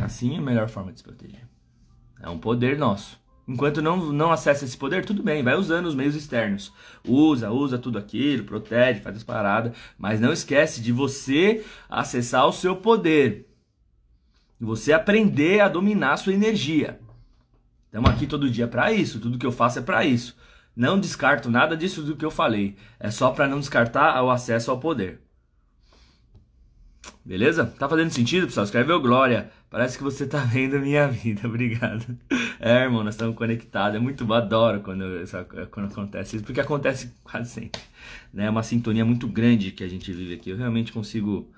Assim 0.03 0.35
é 0.35 0.37
a 0.39 0.41
melhor 0.41 0.69
forma 0.69 0.91
de 0.91 0.99
se 0.99 1.03
proteger. 1.03 1.47
É 2.21 2.29
um 2.29 2.37
poder 2.37 2.77
nosso. 2.77 3.19
Enquanto 3.47 3.81
não, 3.81 3.97
não 4.13 4.31
acessa 4.31 4.63
esse 4.63 4.77
poder, 4.77 5.03
tudo 5.03 5.23
bem, 5.23 5.43
vai 5.43 5.55
usando 5.55 5.85
os 5.85 5.95
meios 5.95 6.15
externos. 6.15 6.71
Usa, 7.05 7.51
usa 7.51 7.77
tudo 7.77 7.97
aquilo, 7.97 8.45
protege, 8.45 9.01
faz 9.01 9.17
as 9.17 9.23
paradas, 9.23 9.75
mas 9.97 10.19
não 10.19 10.31
esquece 10.31 10.81
de 10.81 10.91
você 10.91 11.65
acessar 11.89 12.47
o 12.47 12.53
seu 12.53 12.75
poder. 12.75 13.47
Você 14.59 14.93
aprender 14.93 15.59
a 15.59 15.67
dominar 15.67 16.13
a 16.13 16.17
sua 16.17 16.33
energia. 16.33 16.99
Estamos 17.85 18.09
aqui 18.11 18.27
todo 18.27 18.49
dia 18.49 18.67
para 18.67 18.93
isso, 18.93 19.19
tudo 19.19 19.37
que 19.37 19.45
eu 19.45 19.51
faço 19.51 19.79
é 19.79 19.81
para 19.81 20.05
isso. 20.05 20.37
Não 20.75 20.99
descarto 20.99 21.49
nada 21.49 21.75
disso 21.75 22.01
do 22.03 22.15
que 22.15 22.23
eu 22.23 22.31
falei. 22.31 22.77
É 22.99 23.11
só 23.11 23.31
para 23.31 23.47
não 23.47 23.59
descartar 23.59 24.23
o 24.23 24.29
acesso 24.29 24.71
ao 24.71 24.79
poder. 24.79 25.19
Beleza? 27.25 27.65
Tá 27.65 27.87
fazendo 27.87 28.11
sentido, 28.11 28.47
pessoal? 28.47 28.65
Escreve 28.65 28.91
o 28.91 28.99
Glória 28.99 29.51
Parece 29.71 29.97
que 29.97 30.03
você 30.03 30.27
tá 30.27 30.39
vendo 30.43 30.77
minha 30.79 31.07
vida, 31.07 31.47
obrigado. 31.47 32.05
É, 32.59 32.83
irmão, 32.83 33.05
nós 33.05 33.13
estamos 33.13 33.37
conectados. 33.37 33.95
É 33.95 33.99
muito 33.99 34.25
bom, 34.25 34.33
adoro 34.33 34.81
quando, 34.81 35.05
quando 35.71 35.85
acontece 35.89 36.35
isso, 36.35 36.45
porque 36.45 36.59
acontece 36.59 37.13
quase 37.23 37.49
sempre. 37.49 37.81
Né? 38.33 38.47
É 38.47 38.49
uma 38.49 38.63
sintonia 38.63 39.05
muito 39.05 39.29
grande 39.29 39.71
que 39.71 39.81
a 39.81 39.87
gente 39.87 40.11
vive 40.11 40.33
aqui. 40.33 40.49
Eu 40.49 40.57
realmente 40.57 40.91
consigo 40.91 41.49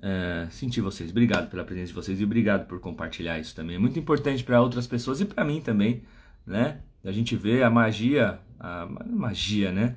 é, 0.00 0.46
sentir 0.50 0.80
vocês. 0.82 1.10
Obrigado 1.10 1.50
pela 1.50 1.64
presença 1.64 1.88
de 1.88 1.94
vocês 1.94 2.20
e 2.20 2.24
obrigado 2.24 2.68
por 2.68 2.78
compartilhar 2.78 3.40
isso 3.40 3.56
também. 3.56 3.74
É 3.74 3.78
muito 3.78 3.98
importante 3.98 4.44
para 4.44 4.60
outras 4.60 4.86
pessoas 4.86 5.20
e 5.20 5.24
para 5.24 5.44
mim 5.44 5.60
também, 5.60 6.04
né? 6.46 6.78
A 7.04 7.10
gente 7.10 7.34
vê 7.34 7.64
a 7.64 7.68
magia, 7.68 8.38
a 8.60 8.86
magia, 9.04 9.72
né? 9.72 9.96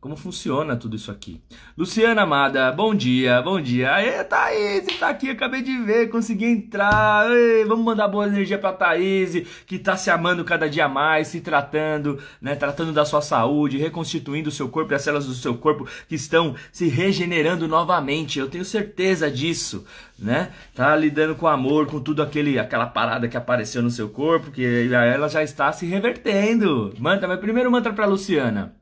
Como 0.00 0.16
funciona 0.16 0.76
tudo 0.76 0.96
isso 0.96 1.10
aqui. 1.10 1.42
Luciana 1.76 2.22
Amada, 2.22 2.72
bom 2.72 2.94
dia, 2.94 3.42
bom 3.42 3.60
dia. 3.60 3.92
Aê, 3.92 4.24
Thaís, 4.24 4.86
tá 4.98 5.10
aqui, 5.10 5.28
acabei 5.28 5.60
de 5.60 5.76
ver, 5.78 6.08
consegui 6.08 6.46
entrar. 6.46 7.26
Aê, 7.26 7.66
vamos 7.66 7.84
mandar 7.84 8.08
boa 8.08 8.26
energia 8.26 8.58
pra 8.58 8.72
Thaís, 8.72 9.46
que 9.66 9.78
tá 9.78 9.98
se 9.98 10.10
amando 10.10 10.42
cada 10.42 10.70
dia 10.70 10.88
mais, 10.88 11.28
se 11.28 11.42
tratando, 11.42 12.18
né, 12.40 12.56
tratando 12.56 12.92
da 12.92 13.04
sua 13.04 13.20
saúde, 13.20 13.76
reconstituindo 13.76 14.48
o 14.48 14.52
seu 14.52 14.70
corpo 14.70 14.92
e 14.92 14.94
as 14.94 15.02
células 15.02 15.26
do 15.26 15.34
seu 15.34 15.54
corpo 15.54 15.86
que 16.08 16.14
estão 16.14 16.54
se 16.72 16.88
regenerando 16.88 17.68
novamente. 17.68 18.38
Eu 18.38 18.48
tenho 18.48 18.64
certeza 18.64 19.30
disso, 19.30 19.84
né? 20.18 20.50
Tá 20.74 20.96
lidando 20.96 21.34
com 21.34 21.46
amor, 21.46 21.86
com 21.86 22.00
tudo 22.00 22.22
aquele 22.22 22.58
aquela 22.58 22.86
parada 22.86 23.28
que 23.28 23.36
apareceu 23.36 23.82
no 23.82 23.90
seu 23.90 24.08
corpo, 24.08 24.50
que 24.50 24.88
ela 24.90 25.28
já 25.28 25.42
está 25.42 25.70
se 25.72 25.84
revertendo. 25.84 26.94
Manda, 26.98 27.28
mas 27.28 27.38
primeiro 27.38 27.70
mantra 27.70 27.92
pra 27.92 28.06
Luciana. 28.06 28.79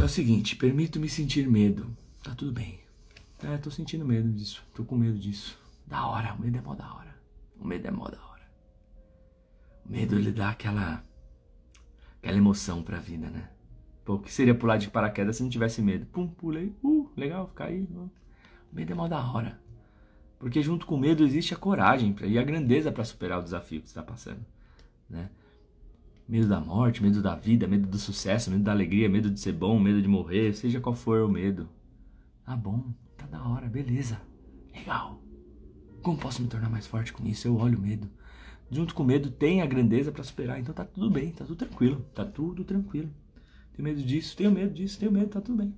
É 0.00 0.04
o 0.04 0.08
seguinte, 0.08 0.56
permito-me 0.56 1.08
sentir 1.08 1.48
medo. 1.48 1.96
Tá 2.22 2.34
tudo 2.34 2.52
bem. 2.52 2.80
É, 3.42 3.56
tô 3.56 3.70
sentindo 3.70 4.04
medo 4.04 4.30
disso. 4.30 4.62
Tô 4.74 4.84
com 4.84 4.96
medo 4.96 5.18
disso. 5.18 5.58
Da 5.86 6.06
hora, 6.06 6.34
o 6.34 6.40
medo 6.40 6.58
é 6.58 6.60
mó 6.60 6.74
da 6.74 6.92
hora. 6.92 7.14
O 7.58 7.66
medo 7.66 7.86
é 7.86 7.90
mó 7.90 8.08
da 8.08 8.18
hora. 8.18 8.42
O 9.86 9.90
medo 9.90 10.18
ele 10.18 10.32
dá 10.32 10.50
aquela 10.50 11.04
aquela 12.18 12.36
emoção 12.36 12.82
pra 12.82 12.98
vida, 12.98 13.30
né? 13.30 13.48
Pô, 14.04 14.14
o 14.14 14.18
que 14.18 14.32
seria 14.32 14.54
pular 14.54 14.76
de 14.76 14.90
paraquedas 14.90 15.36
se 15.36 15.42
não 15.42 15.50
tivesse 15.50 15.80
medo? 15.80 16.04
Pum, 16.06 16.28
pulei. 16.28 16.74
Uh, 16.82 17.10
legal, 17.16 17.48
caí. 17.54 17.88
O 17.92 18.10
medo 18.72 18.92
é 18.92 18.94
mó 18.94 19.08
da 19.08 19.18
hora. 19.18 19.60
Porque 20.38 20.62
junto 20.62 20.86
com 20.86 20.94
o 20.94 21.00
medo 21.00 21.24
existe 21.24 21.54
a 21.54 21.56
coragem 21.56 22.14
e 22.22 22.38
a 22.38 22.42
grandeza 22.42 22.92
para 22.92 23.04
superar 23.04 23.38
o 23.38 23.42
desafio 23.42 23.80
que 23.80 23.88
você 23.88 23.98
está 23.98 24.02
passando, 24.02 24.44
né? 25.08 25.30
Medo 26.30 26.46
da 26.46 26.60
morte, 26.60 27.02
medo 27.02 27.20
da 27.20 27.34
vida, 27.34 27.66
medo 27.66 27.88
do 27.88 27.98
sucesso, 27.98 28.52
medo 28.52 28.62
da 28.62 28.70
alegria, 28.70 29.08
medo 29.08 29.28
de 29.28 29.40
ser 29.40 29.50
bom, 29.52 29.80
medo 29.80 30.00
de 30.00 30.06
morrer, 30.06 30.54
seja 30.54 30.80
qual 30.80 30.94
for 30.94 31.22
o 31.22 31.28
medo. 31.28 31.68
Tá 32.44 32.54
bom, 32.54 32.84
tá 33.16 33.26
da 33.26 33.42
hora, 33.42 33.66
beleza. 33.66 34.16
Legal. 34.72 35.20
Como 36.00 36.16
posso 36.16 36.40
me 36.40 36.46
tornar 36.46 36.70
mais 36.70 36.86
forte 36.86 37.12
com 37.12 37.26
isso? 37.26 37.48
Eu 37.48 37.56
olho 37.56 37.76
o 37.76 37.82
medo. 37.82 38.08
Junto 38.70 38.94
com 38.94 39.02
o 39.02 39.06
medo 39.06 39.28
tem 39.28 39.60
a 39.60 39.66
grandeza 39.66 40.12
para 40.12 40.22
superar, 40.22 40.60
então 40.60 40.72
tá 40.72 40.84
tudo 40.84 41.10
bem, 41.10 41.32
tá 41.32 41.44
tudo 41.44 41.56
tranquilo, 41.56 42.06
tá 42.14 42.24
tudo 42.24 42.62
tranquilo. 42.62 43.10
Tenho 43.72 43.88
medo 43.88 44.00
disso, 44.00 44.36
tenho 44.36 44.52
medo 44.52 44.72
disso, 44.72 45.00
tenho 45.00 45.10
medo, 45.10 45.30
tá 45.30 45.40
tudo 45.40 45.58
bem. 45.58 45.74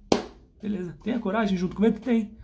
Beleza. 0.61 0.99
Tem 1.02 1.14
a 1.14 1.18
coragem 1.18 1.56
junto 1.56 1.75
com 1.75 1.80
o 1.80 1.87
medo? 1.87 1.99
Tem. 1.99 2.37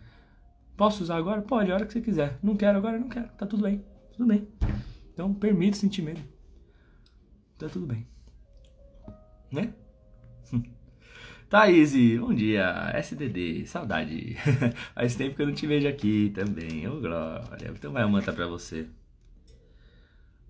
Posso 0.79 1.03
usar 1.03 1.17
agora? 1.17 1.43
Pode, 1.43 1.71
a 1.71 1.75
hora 1.75 1.85
que 1.85 1.93
você 1.93 2.01
quiser. 2.01 2.39
Não 2.43 2.57
quero 2.57 2.79
agora? 2.79 2.99
Não 2.99 3.11
quero. 3.11 3.29
Tá 3.37 3.45
tudo 3.45 3.65
bem. 3.65 3.85
Tudo 4.13 4.27
bem. 4.27 4.49
Então 5.13 5.35
permite 5.35 5.77
sentir 5.77 6.01
medo 6.01 6.38
tá 7.59 7.69
tudo 7.69 7.87
bem. 7.87 8.07
Né? 9.51 9.75
Thaís, 11.51 11.93
bom 12.19 12.33
dia. 12.33 12.93
SDD, 12.95 13.67
saudade. 13.67 14.37
Faz 14.95 15.17
tempo 15.17 15.35
que 15.35 15.43
eu 15.43 15.47
não 15.47 15.55
te 15.55 15.67
vejo 15.67 15.89
aqui 15.89 16.31
também. 16.35 16.87
Ô, 16.87 16.97
oh, 16.97 17.01
glória. 17.01 17.71
Então 17.71 17.93
vai 17.93 18.05
uma 18.05 18.23
pra 18.23 18.47
você. 18.47 18.87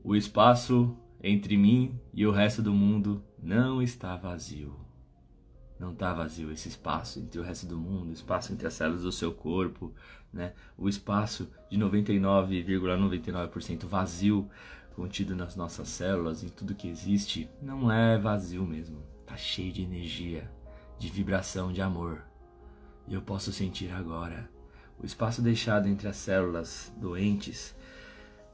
O 0.03 0.15
espaço 0.15 0.97
entre 1.23 1.57
mim 1.57 1.99
e 2.13 2.27
o 2.27 2.31
resto 2.31 2.63
do 2.63 2.73
mundo 2.73 3.25
não 3.43 3.83
está 3.83 4.17
vazio. 4.17 4.77
Não 5.79 5.93
está 5.93 6.13
vazio 6.13 6.51
esse 6.51 6.69
espaço 6.69 7.21
entre 7.21 7.41
o 7.41 7.45
resto 7.45 7.67
do 7.67 7.79
mundo, 7.79 8.11
o 8.11 8.13
espaço 8.13 8.53
entre 8.53 8.67
as 8.67 8.75
células 8.75 9.03
do 9.03 9.13
seu 9.13 9.33
corpo, 9.33 9.95
né? 10.33 10.53
O 10.77 10.89
espaço 10.89 11.49
de 11.71 11.79
99,99% 11.79 13.79
,99 13.79 13.87
vazio 13.87 14.51
contido 14.99 15.37
nas 15.37 15.55
nossas 15.55 15.87
células, 15.87 16.43
em 16.43 16.49
tudo 16.49 16.75
que 16.75 16.89
existe, 16.89 17.49
não 17.63 17.91
é 17.91 18.19
vazio 18.19 18.67
mesmo. 18.67 18.99
Tá 19.25 19.37
cheio 19.37 19.73
de 19.73 19.81
energia, 19.81 20.51
de 20.99 21.09
vibração, 21.09 21.73
de 21.73 21.81
amor. 21.81 22.25
E 23.07 23.15
eu 23.15 23.23
posso 23.23 23.53
sentir 23.53 23.93
agora 23.93 24.51
o 25.01 25.07
espaço 25.07 25.41
deixado 25.41 25.87
entre 25.87 26.09
as 26.09 26.17
células 26.17 26.93
doentes. 26.97 27.77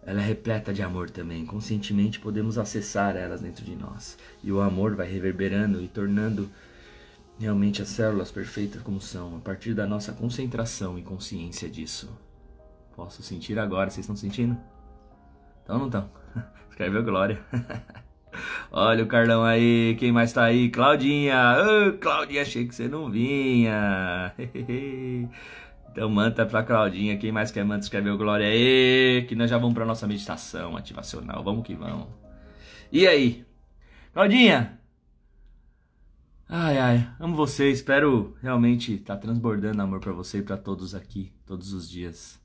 Ela 0.02 0.20
é 0.20 0.24
repleta 0.26 0.70
de 0.74 0.82
amor 0.82 1.08
também. 1.08 1.46
Conscientemente 1.46 2.20
podemos 2.20 2.58
acessar 2.58 3.16
elas 3.16 3.40
dentro 3.40 3.64
de 3.64 3.74
nós. 3.74 4.18
E 4.42 4.52
o 4.52 4.60
amor 4.60 4.94
vai 4.94 5.10
reverberando 5.10 5.80
e 5.80 5.88
tornando 5.88 6.50
realmente 7.38 7.80
as 7.80 7.88
células 7.88 8.30
perfeitas 8.30 8.82
como 8.82 9.00
são, 9.00 9.38
a 9.38 9.40
partir 9.40 9.72
da 9.72 9.86
nossa 9.86 10.12
concentração 10.12 10.98
e 10.98 11.02
consciência 11.02 11.70
disso. 11.70 12.12
Posso 12.94 13.22
sentir 13.22 13.58
agora, 13.58 13.88
vocês 13.88 14.04
estão 14.04 14.14
sentindo? 14.14 14.54
Então 15.62 15.78
não 15.78 15.86
estão? 15.86 16.23
Escreveu 16.70 17.02
Glória. 17.02 17.40
Olha 18.70 19.04
o 19.04 19.06
Carlão 19.06 19.44
aí, 19.44 19.96
quem 19.98 20.10
mais 20.10 20.32
tá 20.32 20.44
aí? 20.44 20.68
Claudinha! 20.68 21.56
Ô, 21.58 21.98
Claudinha, 21.98 22.42
achei 22.42 22.66
que 22.66 22.74
você 22.74 22.88
não 22.88 23.10
vinha. 23.10 24.34
então 25.90 26.08
manta 26.10 26.44
pra 26.44 26.64
Claudinha, 26.64 27.16
quem 27.16 27.30
mais 27.30 27.50
quer 27.52 27.64
manta, 27.64 27.84
escreveu 27.84 28.18
Glória 28.18 28.46
aí, 28.46 29.24
que 29.28 29.36
nós 29.36 29.48
já 29.48 29.58
vamos 29.58 29.74
pra 29.74 29.84
nossa 29.84 30.06
meditação 30.06 30.76
ativacional. 30.76 31.44
Vamos 31.44 31.64
que 31.64 31.74
vamos. 31.74 32.08
E 32.90 33.06
aí? 33.06 33.44
Claudinha! 34.12 34.78
Ai, 36.48 36.78
ai, 36.78 37.10
amo 37.18 37.34
você, 37.34 37.70
espero 37.70 38.36
realmente 38.42 38.94
estar 38.94 39.14
tá 39.16 39.20
transbordando 39.22 39.80
amor 39.80 39.98
para 39.98 40.12
você 40.12 40.38
e 40.38 40.42
para 40.42 40.56
todos 40.56 40.94
aqui, 40.94 41.32
todos 41.46 41.72
os 41.72 41.88
dias. 41.88 42.43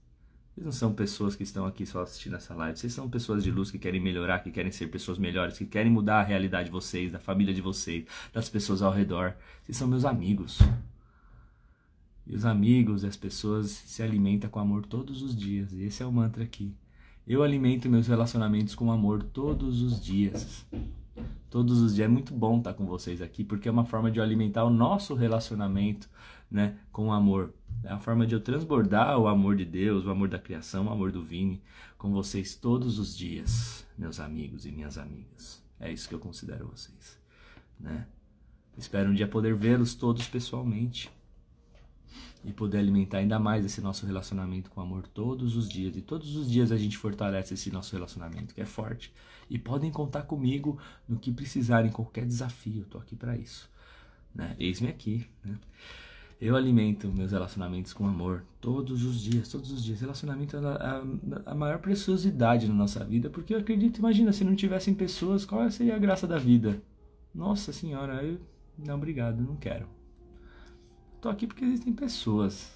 Vocês 0.53 0.65
não 0.65 0.71
são 0.71 0.93
pessoas 0.93 1.35
que 1.35 1.43
estão 1.43 1.65
aqui 1.65 1.85
só 1.85 2.01
assistindo 2.01 2.35
essa 2.35 2.53
live. 2.53 2.77
Vocês 2.77 2.93
são 2.93 3.09
pessoas 3.09 3.43
de 3.43 3.51
luz 3.51 3.71
que 3.71 3.79
querem 3.79 4.01
melhorar, 4.01 4.39
que 4.39 4.51
querem 4.51 4.71
ser 4.71 4.87
pessoas 4.87 5.17
melhores, 5.17 5.57
que 5.57 5.65
querem 5.65 5.91
mudar 5.91 6.19
a 6.19 6.23
realidade 6.23 6.65
de 6.65 6.71
vocês, 6.71 7.11
da 7.11 7.19
família 7.19 7.53
de 7.53 7.61
vocês, 7.61 8.05
das 8.33 8.49
pessoas 8.49 8.81
ao 8.81 8.91
redor. 8.91 9.35
Vocês 9.63 9.77
são 9.77 9.87
meus 9.87 10.05
amigos. 10.05 10.59
E 12.27 12.35
os 12.35 12.45
amigos 12.45 13.03
e 13.03 13.07
as 13.07 13.17
pessoas 13.17 13.71
se 13.71 14.03
alimentam 14.03 14.49
com 14.49 14.59
amor 14.59 14.85
todos 14.85 15.21
os 15.21 15.35
dias. 15.35 15.71
E 15.71 15.83
esse 15.83 16.03
é 16.03 16.05
o 16.05 16.11
mantra 16.11 16.43
aqui. 16.43 16.75
Eu 17.25 17.41
alimento 17.43 17.89
meus 17.89 18.07
relacionamentos 18.07 18.75
com 18.75 18.91
amor 18.91 19.23
todos 19.23 19.81
os 19.81 20.03
dias. 20.03 20.65
Todos 21.49 21.79
os 21.79 21.95
dias. 21.95 22.05
É 22.05 22.07
muito 22.07 22.33
bom 22.33 22.57
estar 22.57 22.73
com 22.73 22.85
vocês 22.85 23.21
aqui, 23.21 23.43
porque 23.43 23.69
é 23.69 23.71
uma 23.71 23.85
forma 23.85 24.11
de 24.11 24.19
eu 24.19 24.23
alimentar 24.23 24.63
o 24.63 24.69
nosso 24.69 25.15
relacionamento 25.15 26.09
né, 26.49 26.77
com 26.91 27.11
amor. 27.11 27.53
É 27.83 27.89
a 27.89 27.99
forma 27.99 28.25
de 28.25 28.33
eu 28.33 28.41
transbordar 28.41 29.17
o 29.17 29.27
amor 29.27 29.55
de 29.55 29.65
Deus, 29.65 30.05
o 30.05 30.09
amor 30.09 30.27
da 30.27 30.39
criação, 30.39 30.87
o 30.87 30.89
amor 30.89 31.11
do 31.11 31.23
Vini 31.23 31.61
com 31.97 32.11
vocês 32.11 32.55
todos 32.55 32.97
os 32.97 33.15
dias, 33.15 33.85
meus 33.97 34.19
amigos 34.19 34.65
e 34.65 34.71
minhas 34.71 34.97
amigas. 34.97 35.61
É 35.79 35.91
isso 35.91 36.07
que 36.07 36.15
eu 36.15 36.19
considero 36.19 36.67
vocês, 36.67 37.19
né? 37.79 38.07
Espero 38.77 39.09
um 39.09 39.13
dia 39.13 39.27
poder 39.27 39.53
vê-los 39.55 39.93
todos 39.93 40.25
pessoalmente 40.27 41.11
e 42.43 42.53
poder 42.53 42.77
alimentar 42.77 43.17
ainda 43.17 43.37
mais 43.37 43.65
esse 43.65 43.81
nosso 43.81 44.05
relacionamento 44.05 44.71
com 44.71 44.79
amor 44.79 45.05
todos 45.07 45.57
os 45.57 45.67
dias. 45.67 45.97
E 45.97 46.01
todos 46.01 46.35
os 46.37 46.49
dias 46.49 46.71
a 46.71 46.77
gente 46.77 46.97
fortalece 46.97 47.53
esse 47.53 47.69
nosso 47.69 47.93
relacionamento 47.93 48.53
que 48.53 48.61
é 48.61 48.65
forte. 48.65 49.13
E 49.49 49.59
podem 49.59 49.91
contar 49.91 50.21
comigo 50.21 50.79
no 51.07 51.19
que 51.19 51.31
precisarem, 51.31 51.91
qualquer 51.91 52.25
desafio. 52.25 52.85
Tô 52.85 52.97
aqui 52.97 53.15
para 53.15 53.37
isso, 53.37 53.69
né? 54.33 54.55
Eis-me 54.57 54.87
aqui, 54.87 55.27
né? 55.43 55.57
Eu 56.41 56.55
alimento 56.55 57.09
meus 57.09 57.33
relacionamentos 57.33 57.91
com 57.91 58.07
amor 58.07 58.45
todos 58.61 59.03
os 59.03 59.19
dias, 59.19 59.49
todos 59.49 59.71
os 59.71 59.83
dias. 59.83 59.99
Relacionamento 59.99 60.55
é 60.55 60.59
a, 60.59 60.71
a, 60.71 61.51
a, 61.51 61.55
maior 61.55 61.79
preciosidade 61.79 62.65
na 62.65 62.73
nossa 62.73 63.03
vida, 63.03 63.29
porque 63.29 63.53
eu 63.53 63.59
acredito, 63.59 63.97
imagina, 63.97 64.31
se 64.31 64.45
não 64.45 64.55
tivessem 64.55 64.93
pessoas, 64.93 65.43
qual 65.43 65.69
seria 65.69 65.97
a 65.97 65.99
graça 65.99 66.25
da 66.25 66.37
vida? 66.37 66.81
Nossa 67.35 67.73
Senhora, 67.73 68.23
eu 68.23 68.39
não, 68.77 68.95
obrigado, 68.95 69.41
não 69.41 69.57
quero. 69.57 69.85
Tô 71.19 71.27
aqui 71.27 71.45
porque 71.45 71.65
existem 71.65 71.91
pessoas, 71.91 72.71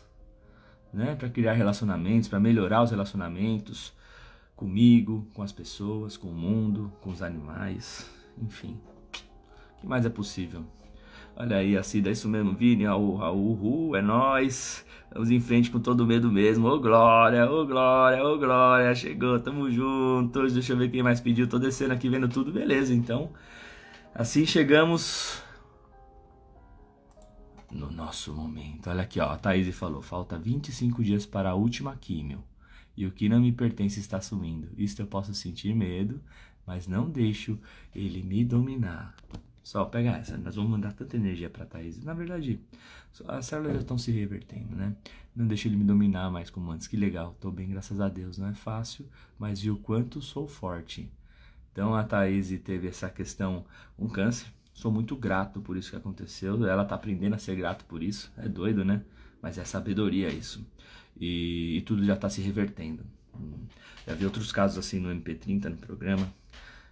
né, 0.93 1.15
para 1.15 1.29
criar 1.29 1.53
relacionamentos, 1.53 2.27
para 2.27 2.41
melhorar 2.41 2.84
os 2.84 2.91
relacionamentos 2.91 3.93
comigo, 4.58 5.25
com 5.34 5.41
as 5.41 5.53
pessoas, 5.53 6.17
com 6.17 6.27
o 6.27 6.36
mundo, 6.36 6.91
com 7.00 7.10
os 7.10 7.22
animais, 7.22 8.10
enfim. 8.38 8.77
O 9.77 9.82
que 9.82 9.88
mais 9.88 10.05
é 10.05 10.10
possível? 10.10 10.65
Olha 11.35 11.57
aí, 11.57 11.75
a 11.75 11.81
Cida, 11.81 12.09
é 12.09 12.11
isso 12.11 12.29
mesmo, 12.29 12.53
Vini, 12.53 12.85
Raul, 12.85 13.15
Raul, 13.15 13.51
uhul, 13.53 13.95
é 13.95 14.01
nós. 14.01 14.85
Vamos 15.11 15.31
em 15.31 15.39
frente 15.39 15.71
com 15.71 15.79
todo 15.79 16.05
medo 16.05 16.31
mesmo. 16.31 16.67
Ô 16.67 16.79
glória, 16.79 17.49
ô 17.49 17.65
glória, 17.65 18.23
ô 18.23 18.37
glória, 18.37 18.93
chegou, 18.95 19.39
tamo 19.39 19.69
juntos. 19.71 20.53
Deixa 20.53 20.73
eu 20.73 20.77
ver 20.77 20.89
quem 20.89 21.01
mais 21.03 21.19
pediu. 21.19 21.47
Tô 21.47 21.57
descendo 21.57 21.93
aqui 21.93 22.07
vendo 22.07 22.27
tudo, 22.27 22.51
beleza. 22.51 22.93
Então, 22.93 23.31
assim 24.13 24.45
chegamos 24.45 25.41
no 27.71 27.91
nosso 27.91 28.33
momento. 28.33 28.89
Olha 28.89 29.03
aqui, 29.03 29.19
ó, 29.19 29.31
a 29.31 29.37
Thaís 29.37 29.75
falou: 29.75 30.01
falta 30.01 30.37
25 30.37 31.03
dias 31.03 31.25
para 31.25 31.49
a 31.51 31.55
última 31.55 31.95
químio. 31.95 32.43
e 32.95 33.07
o 33.07 33.11
que 33.11 33.27
não 33.27 33.41
me 33.41 33.51
pertence 33.51 33.99
está 33.99 34.21
sumindo. 34.21 34.69
Isto 34.77 35.01
eu 35.01 35.07
posso 35.07 35.33
sentir 35.33 35.75
medo, 35.75 36.21
mas 36.65 36.87
não 36.87 37.09
deixo 37.09 37.59
ele 37.95 38.21
me 38.21 38.45
dominar. 38.45 39.15
Só 39.63 39.86
pega 39.86 40.10
essa, 40.17 40.38
nós 40.38 40.55
vamos 40.55 40.72
mandar 40.72 40.91
tanta 40.91 41.15
energia 41.15 41.50
para 41.50 41.65
Thaís. 41.65 42.03
Na 42.03 42.13
verdade, 42.13 42.60
as 43.27 43.46
células 43.46 43.74
já 43.75 43.79
estão 43.79 43.98
se 43.98 44.12
revertendo, 44.12 44.75
né? 44.75 44.93
Não 45.34 45.48
deixo 45.48 45.67
ele 45.67 45.77
me 45.77 45.86
dominar 45.86 46.29
mais 46.29 46.50
como 46.50 46.70
antes. 46.70 46.86
Que 46.86 46.98
legal, 46.98 47.36
tô 47.39 47.50
bem, 47.50 47.70
graças 47.70 48.01
a 48.01 48.10
Deus. 48.10 48.38
Não 48.38 48.50
é 48.50 48.53
fácil, 48.53 49.08
mas 49.39 49.62
vi 49.62 49.72
o 49.72 49.77
quanto 49.77 50.22
sou 50.22 50.48
forte. 50.48 51.10
Então 51.72 51.96
a 51.96 52.03
Thaís 52.03 52.50
teve 52.62 52.88
essa 52.89 53.10
questão, 53.10 53.65
um 53.98 54.08
câncer. 54.10 54.48
Sou 54.74 54.91
muito 54.91 55.15
grato 55.15 55.62
por 55.62 55.77
isso 55.77 55.91
que 55.91 55.96
aconteceu. 55.96 56.65
Ela 56.67 56.84
tá 56.84 56.96
aprendendo 56.96 57.34
a 57.34 57.38
ser 57.38 57.55
grato 57.55 57.86
por 57.86 58.03
isso. 58.03 58.32
É 58.38 58.50
doido, 58.50 58.84
né? 58.84 59.01
Mas 59.41 59.58
é 59.58 59.63
sabedoria 59.63 60.27
isso. 60.27 60.65
E, 61.20 61.77
e 61.77 61.82
tudo 61.82 62.03
já 62.03 62.15
tá 62.15 62.29
se 62.29 62.41
revertendo. 62.41 63.03
Já 64.05 64.13
vi 64.13 64.25
outros 64.25 64.51
casos 64.51 64.77
assim 64.77 65.00
no 65.00 65.10
MP30, 65.10 65.65
no 65.65 65.77
programa. 65.77 66.32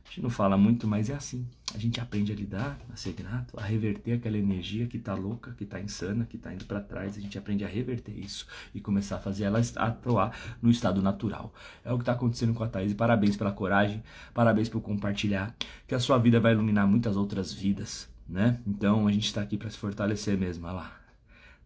A 0.06 0.08
gente 0.08 0.22
não 0.22 0.30
fala 0.30 0.58
muito, 0.58 0.88
mas 0.88 1.10
é 1.10 1.14
assim. 1.14 1.46
A 1.74 1.78
gente 1.78 2.00
aprende 2.00 2.32
a 2.32 2.36
lidar, 2.36 2.78
a 2.92 2.96
ser 2.96 3.14
grato, 3.14 3.58
a 3.58 3.64
reverter 3.64 4.14
aquela 4.14 4.38
energia 4.38 4.88
que 4.88 5.00
tá 5.00 5.14
louca, 5.14 5.54
que 5.58 5.66
tá 5.66 5.80
insana, 5.80 6.26
que 6.26 6.38
tá 6.38 6.54
indo 6.54 6.66
para 6.66 6.82
trás. 6.82 7.18
A 7.18 7.22
gente 7.22 7.38
aprende 7.38 7.64
a 7.64 7.68
reverter 7.68 8.12
isso 8.12 8.46
e 8.76 8.82
começar 8.82 9.16
a 9.16 9.20
fazer 9.20 9.46
ela 9.46 9.62
atuar 9.78 10.38
no 10.62 10.70
estado 10.70 11.02
natural. 11.02 11.54
É 11.84 11.92
o 11.92 11.98
que 11.98 12.06
tá 12.06 12.12
acontecendo 12.12 12.54
com 12.54 12.64
a 12.64 12.68
Thaís. 12.68 12.94
Parabéns 12.94 13.38
pela 13.38 13.52
coragem, 13.52 14.04
parabéns 14.34 14.70
por 14.70 14.82
compartilhar, 14.82 15.56
que 15.88 15.96
a 15.96 16.00
sua 16.00 16.18
vida 16.18 16.40
vai 16.40 16.54
iluminar 16.54 16.88
muitas 16.88 17.16
outras 17.16 17.54
vidas, 17.54 18.10
né? 18.28 18.60
Então 18.68 19.08
a 19.08 19.12
gente 19.12 19.34
tá 19.34 19.42
aqui 19.42 19.58
para 19.58 19.70
se 19.70 19.78
fortalecer 19.78 20.38
mesmo, 20.38 20.66
olha 20.68 20.76
lá. 20.76 21.02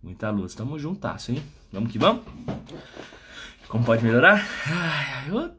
Muita 0.03 0.29
luz. 0.29 0.53
Tamo 0.53 0.77
juntasso, 0.77 1.31
hein? 1.31 1.41
Vamos 1.71 1.91
que 1.91 1.97
vamos? 1.97 2.23
Como 3.67 3.83
pode 3.83 4.03
melhorar? 4.03 4.45
Ai, 4.67 5.31
ô 5.31 5.49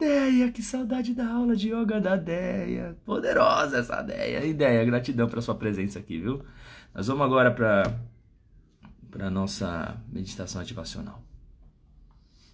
que 0.53 0.63
saudade 0.63 1.13
da 1.15 1.27
aula 1.29 1.57
de 1.57 1.71
yoga 1.71 2.01
da 2.01 2.17
Deia. 2.17 2.97
Poderosa 3.05 3.79
essa 3.79 4.03
Deia. 4.03 4.45
Ideia, 4.45 4.85
gratidão 4.85 5.29
pela 5.29 5.43
sua 5.43 5.55
presença 5.55 5.99
aqui, 5.99 6.19
viu? 6.19 6.45
Nós 6.95 7.07
vamos 7.07 7.25
agora 7.25 7.51
para 7.51 7.95
para 9.11 9.31
nossa 9.31 9.97
meditação 10.13 10.61
ativacional. 10.61 11.23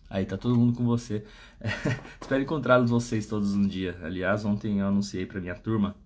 Aí 0.09 0.25
tá 0.25 0.37
todo 0.37 0.57
mundo 0.57 0.77
com 0.77 0.85
você. 0.85 1.25
Espero 2.21 2.43
encontrá-los 2.43 2.91
vocês 2.91 3.27
todos 3.27 3.55
um 3.55 3.67
dia. 3.67 3.99
Aliás, 4.03 4.45
ontem 4.45 4.79
eu 4.79 4.87
anunciei 4.87 5.27
para 5.27 5.41
minha 5.41 5.55
turma 5.55 5.97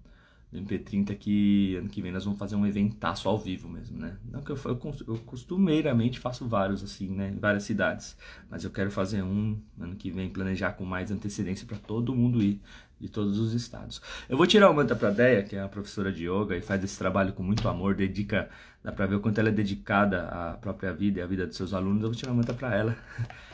do 0.56 0.62
MP30 0.62 1.16
que 1.16 1.76
ano 1.76 1.88
que 1.88 2.00
vem 2.00 2.10
nós 2.10 2.24
vamos 2.24 2.38
fazer 2.38 2.56
um 2.56 2.66
eventaço 2.66 3.28
ao 3.28 3.38
vivo 3.38 3.68
mesmo, 3.68 3.98
né? 3.98 4.16
Não 4.30 4.40
que 4.40 4.50
eu, 4.50 4.58
eu, 4.64 4.80
eu 5.08 5.18
costumeiramente 5.18 6.18
faço 6.18 6.46
vários 6.46 6.82
assim, 6.82 7.08
né? 7.08 7.30
Em 7.30 7.38
várias 7.38 7.64
cidades. 7.64 8.16
Mas 8.50 8.64
eu 8.64 8.70
quero 8.70 8.90
fazer 8.90 9.22
um 9.22 9.58
ano 9.78 9.96
que 9.96 10.10
vem, 10.10 10.28
planejar 10.28 10.72
com 10.72 10.84
mais 10.84 11.10
antecedência 11.10 11.66
para 11.66 11.78
todo 11.78 12.14
mundo 12.14 12.42
ir 12.42 12.60
de 12.98 13.08
todos 13.08 13.38
os 13.38 13.52
estados. 13.52 14.00
Eu 14.28 14.36
vou 14.36 14.46
tirar 14.46 14.70
o 14.70 14.74
manta 14.74 14.96
pra 14.96 15.10
Deia, 15.10 15.42
que 15.42 15.54
é 15.54 15.60
a 15.60 15.68
professora 15.68 16.12
de 16.12 16.24
yoga 16.24 16.56
e 16.56 16.62
faz 16.62 16.82
esse 16.82 16.98
trabalho 16.98 17.32
com 17.32 17.42
muito 17.42 17.68
amor, 17.68 17.94
dedica, 17.94 18.48
dá 18.82 18.90
pra 18.90 19.06
ver 19.06 19.16
o 19.16 19.20
quanto 19.20 19.38
ela 19.38 19.50
é 19.50 19.52
dedicada 19.52 20.28
à 20.28 20.54
própria 20.54 20.92
vida 20.92 21.20
e 21.20 21.22
à 21.22 21.26
vida 21.26 21.46
dos 21.46 21.56
seus 21.56 21.74
alunos. 21.74 22.02
Eu 22.02 22.08
vou 22.08 22.16
tirar 22.16 22.32
o 22.32 22.34
manta 22.34 22.54
pra 22.54 22.74
ela. 22.74 22.96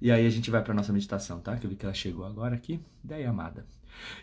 E 0.00 0.12
aí 0.12 0.24
a 0.24 0.30
gente 0.30 0.48
vai 0.48 0.62
pra 0.62 0.72
nossa 0.72 0.92
meditação, 0.92 1.40
tá? 1.40 1.56
Que 1.56 1.66
eu 1.66 1.70
vi 1.70 1.74
que 1.74 1.84
ela 1.84 1.92
chegou 1.92 2.24
agora 2.24 2.54
aqui. 2.54 2.80
Deia 3.02 3.30
amada. 3.30 3.66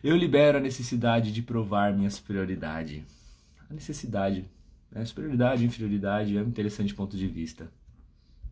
Eu 0.03 0.15
libero 0.15 0.58
a 0.58 0.62
necessidade 0.62 1.32
de 1.32 1.41
provar 1.41 1.94
minha 1.94 2.10
superioridade. 2.10 3.05
A 3.70 3.74
necessidade. 3.74 4.46
Né? 4.91 5.03
Superioridade 5.05 5.65
inferioridade 5.65 6.38
é 6.38 6.41
um 6.41 6.48
interessante 6.48 6.94
ponto 6.94 7.17
de 7.17 7.27
vista. 7.27 7.72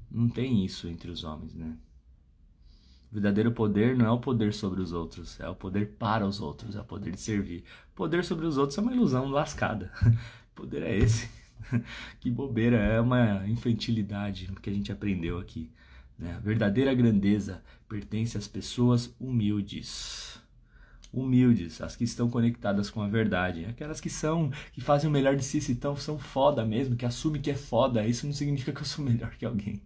Não 0.09 0.29
tem 0.29 0.63
isso 0.63 0.87
entre 0.87 1.09
os 1.09 1.23
homens, 1.23 1.55
né? 1.55 1.75
O 3.11 3.13
verdadeiro 3.13 3.51
poder 3.51 3.95
não 3.95 4.07
é 4.07 4.11
o 4.11 4.19
poder 4.19 4.53
sobre 4.53 4.81
os 4.81 4.91
outros, 4.91 5.39
é 5.39 5.47
o 5.47 5.55
poder 5.55 5.91
para 5.99 6.25
os 6.25 6.41
outros, 6.41 6.75
é 6.75 6.81
o 6.81 6.83
poder 6.83 7.11
de 7.11 7.19
servir. 7.19 7.63
Poder 7.93 8.23
sobre 8.23 8.45
os 8.45 8.57
outros 8.57 8.77
é 8.77 8.81
uma 8.81 8.93
ilusão 8.93 9.27
lascada. 9.27 9.91
Poder 10.55 10.83
é 10.83 10.97
esse. 10.97 11.29
Que 12.19 12.29
bobeira, 12.29 12.77
é 12.77 12.99
uma 12.99 13.47
infantilidade 13.47 14.47
que 14.61 14.69
a 14.69 14.73
gente 14.73 14.91
aprendeu 14.91 15.39
aqui. 15.39 15.71
Né? 16.17 16.35
A 16.35 16.39
verdadeira 16.39 16.93
grandeza 16.93 17.63
pertence 17.87 18.37
às 18.37 18.47
pessoas 18.47 19.13
humildes 19.19 20.39
humildes, 21.13 21.79
as 21.81 21.95
que 21.95 22.03
estão 22.03 22.29
conectadas 22.29 22.89
com 22.89 23.01
a 23.01 23.07
verdade, 23.07 23.65
aquelas 23.65 24.01
que 24.01 24.09
são, 24.09 24.51
que 24.73 24.81
fazem 24.81 25.09
o 25.09 25.13
melhor 25.13 25.35
de 25.35 25.43
si, 25.43 25.61
se 25.61 25.75
tão, 25.75 25.95
são 25.95 26.17
foda 26.17 26.65
mesmo, 26.65 26.95
que 26.95 27.05
assumem 27.05 27.41
que 27.41 27.51
é 27.51 27.55
foda, 27.55 28.05
isso 28.05 28.25
não 28.25 28.33
significa 28.33 28.71
que 28.73 28.81
eu 28.81 28.85
sou 28.85 29.05
melhor 29.05 29.31
que 29.37 29.45
alguém, 29.45 29.81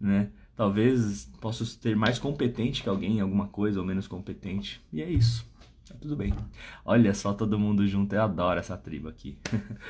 né? 0.00 0.30
Talvez 0.56 1.28
possa 1.40 1.64
ter 1.80 1.96
mais 1.96 2.18
competente 2.18 2.82
que 2.82 2.88
alguém 2.88 3.18
em 3.18 3.20
alguma 3.20 3.48
coisa 3.48 3.80
ou 3.80 3.86
menos 3.86 4.06
competente, 4.06 4.80
e 4.92 5.02
é 5.02 5.10
isso. 5.10 5.44
Tá 5.86 5.94
tudo 6.00 6.16
bem. 6.16 6.32
Olha 6.84 7.12
só 7.12 7.34
todo 7.34 7.58
mundo 7.58 7.86
junto, 7.86 8.14
eu 8.14 8.22
adoro 8.22 8.58
essa 8.58 8.76
tribo 8.76 9.08
aqui. 9.08 9.36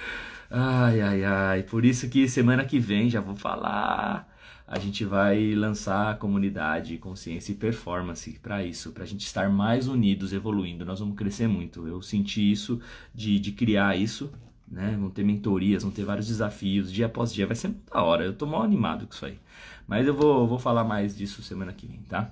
ai, 0.51 1.01
ai, 1.01 1.25
ai. 1.25 1.63
Por 1.63 1.85
isso 1.85 2.09
que 2.09 2.29
semana 2.29 2.65
que 2.65 2.81
vem 2.81 3.09
já 3.09 3.21
vou 3.21 3.37
falar 3.37 4.34
a 4.67 4.79
gente 4.79 5.05
vai 5.05 5.55
lançar 5.55 6.13
a 6.13 6.15
comunidade 6.15 6.97
Consciência 6.97 7.53
e 7.53 7.55
Performance 7.55 8.39
para 8.43 8.65
isso, 8.65 8.93
para 8.93 9.05
a 9.05 9.07
gente 9.07 9.27
estar 9.27 9.49
mais 9.51 9.89
unidos, 9.89 10.33
evoluindo. 10.33 10.87
Nós 10.87 11.01
vamos 11.01 11.17
crescer 11.17 11.47
muito. 11.47 11.87
Eu 11.87 12.01
senti 12.01 12.51
isso 12.51 12.81
de, 13.15 13.39
de 13.39 13.53
criar 13.53 13.97
isso, 13.97 14.33
né? 14.67 14.97
Vão 14.99 15.11
ter 15.11 15.23
mentorias, 15.23 15.83
vão 15.83 15.93
ter 15.93 16.05
vários 16.05 16.27
desafios, 16.27 16.91
dia 16.91 17.07
após 17.07 17.33
dia. 17.33 17.47
Vai 17.47 17.57
ser 17.57 17.69
muita 17.69 18.03
hora. 18.03 18.25
Eu 18.25 18.35
tô 18.35 18.47
mal 18.47 18.63
animado 18.63 19.07
com 19.07 19.13
isso 19.13 19.27
aí. 19.27 19.39
Mas 19.87 20.07
eu 20.07 20.15
vou, 20.15 20.47
vou 20.49 20.59
falar 20.59 20.85
mais 20.85 21.15
disso 21.15 21.43
semana 21.43 21.73
que 21.73 21.87
vem, 21.87 22.01
tá? 22.09 22.31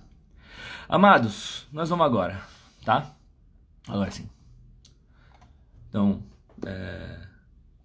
Amados, 0.89 1.67
nós 1.71 1.91
vamos 1.91 2.07
agora, 2.07 2.43
tá? 2.85 3.15
Agora 3.87 4.11
sim. 4.11 4.29
Então, 5.89 6.23
é 6.65 7.32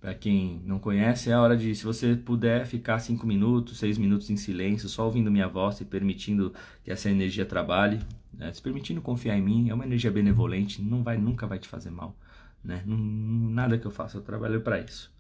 para 0.08 0.16
quem 0.16 0.62
não 0.64 0.80
conhece, 0.80 1.30
é 1.30 1.34
a 1.34 1.42
hora 1.42 1.58
de, 1.58 1.76
se 1.76 1.84
você 1.84 2.16
puder 2.16 2.66
ficar 2.66 2.98
5 2.98 3.28
minutos, 3.28 3.78
6 3.78 3.98
minutos 3.98 4.30
em 4.30 4.38
silêncio, 4.38 4.88
só 4.88 5.04
ouvindo 5.04 5.30
minha 5.30 5.50
voz 5.50 5.82
e 5.82 5.86
permitindo 5.86 6.54
que 6.82 6.90
essa 6.90 7.10
energia 7.10 7.46
trabalhe, 7.46 8.00
né? 8.34 8.54
se 8.54 8.62
permitindo 8.62 9.02
confiar 9.02 9.38
em 9.38 9.42
mim, 9.42 9.70
é 9.70 9.74
uma 9.74 9.84
energia 9.84 10.10
benevolente, 10.10 10.82
não 10.82 11.04
vai, 11.04 11.18
nunca 11.18 11.46
vai 11.46 11.60
te 11.60 11.68
fazer 11.68 11.90
mal. 11.90 12.16
Né? 12.64 12.82
Nada 12.86 13.78
que 13.78 13.86
eu 13.86 13.92
faça, 13.92 14.16
eu 14.16 14.22
trabalho 14.22 14.62
para 14.62 14.80
isso. 14.80 15.14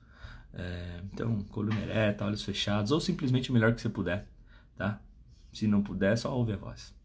É, 0.54 1.02
então, 1.12 1.42
coluna 1.52 1.82
ereta, 1.82 2.24
olhos 2.24 2.44
fechados, 2.46 2.90
ou 2.90 3.02
simplesmente 3.02 3.50
o 3.50 3.54
melhor 3.54 3.76
que 3.76 3.82
você 3.82 3.90
puder, 3.90 4.26
tá? 4.78 5.02
Se 5.52 5.68
não 5.68 5.84
puder, 5.84 6.18
só 6.18 6.34
ouve 6.34 6.54
a 6.54 6.56
voz. 6.56 6.96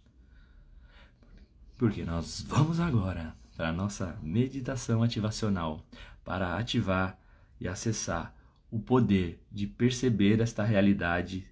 Porque 1.77 2.05
nós 2.05 2.47
vamos 2.47 2.79
agora 2.79 3.35
para 3.57 3.71
a 3.71 3.73
nossa 3.73 4.17
meditação 4.23 5.03
ativacional, 5.03 5.85
para 6.25 6.57
ativar 6.57 7.21
e 7.63 7.69
acessar 7.69 8.35
o 8.71 8.81
poder 8.81 9.41
de 9.51 9.67
perceber 9.67 10.41
esta 10.41 10.65
realidade 10.65 11.47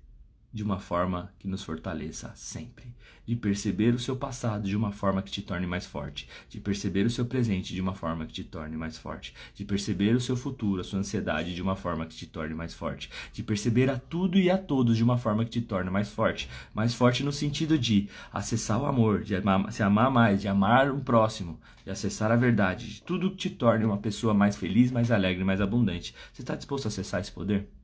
de 0.53 0.65
uma 0.65 0.79
forma 0.79 1.33
que 1.39 1.47
nos 1.47 1.63
fortaleça 1.63 2.33
sempre, 2.35 2.93
de 3.25 3.37
perceber 3.37 3.95
o 3.95 3.99
seu 3.99 4.17
passado 4.17 4.69
de 4.69 4.77
uma 4.77 4.91
forma 4.91 5.23
que 5.23 5.31
te 5.31 5.43
torne 5.43 5.67
mais 5.67 5.87
forte, 5.87 6.29
de 6.49 6.59
perceber 6.59 7.07
o 7.07 7.11
seu 7.11 7.25
presente 7.25 7.73
de 7.73 7.81
uma 7.81 7.95
forma 7.95 8.27
que 8.27 8.33
te 8.33 8.43
torne 8.43 8.77
mais 8.77 8.99
forte, 8.99 9.33
de 9.55 9.65
perceber 9.65 10.17
o 10.17 10.21
seu 10.21 10.37
futuro, 10.37 10.81
a 10.81 10.85
sua 10.85 10.99
ansiedade 10.99 11.55
de 11.55 11.63
uma 11.63 11.77
forma 11.77 12.05
que 12.05 12.17
te 12.17 12.27
torne 12.27 12.55
mais 12.55 12.75
forte, 12.75 13.11
de 13.33 13.43
perceber 13.43 13.89
a 13.89 13.99
tudo 13.99 14.39
e 14.39 14.51
a 14.51 14.59
todos 14.59 14.97
de 14.97 15.05
uma 15.05 15.17
forma 15.17 15.45
que 15.45 15.51
te 15.51 15.61
torne 15.61 15.91
mais 15.91 16.09
forte, 16.09 16.49
mais 16.75 16.95
forte 16.95 17.23
no 17.23 17.31
sentido 17.33 17.79
de 17.79 18.09
acessar 18.33 18.83
o 18.83 18.87
amor, 18.87 19.23
de 19.23 19.37
amar, 19.37 19.73
se 19.73 19.83
amar 19.83 20.11
mais, 20.11 20.41
de 20.41 20.49
amar 20.49 20.91
um 20.91 21.01
próximo, 21.01 21.61
de 21.85 21.91
acessar 21.91 22.33
a 22.33 22.37
verdade, 22.37 22.95
de 22.95 23.03
tudo 23.03 23.31
que 23.31 23.37
te 23.37 23.51
torne 23.51 23.85
uma 23.85 23.99
pessoa 23.99 24.35
mais 24.35 24.57
feliz, 24.57 24.91
mais 24.91 25.13
alegre, 25.13 25.45
mais 25.45 25.61
abundante. 25.61 26.15
Você 26.33 26.43
está 26.43 26.57
disposto 26.57 26.87
a 26.87 26.89
acessar 26.89 27.21
esse 27.21 27.31
poder? 27.31 27.80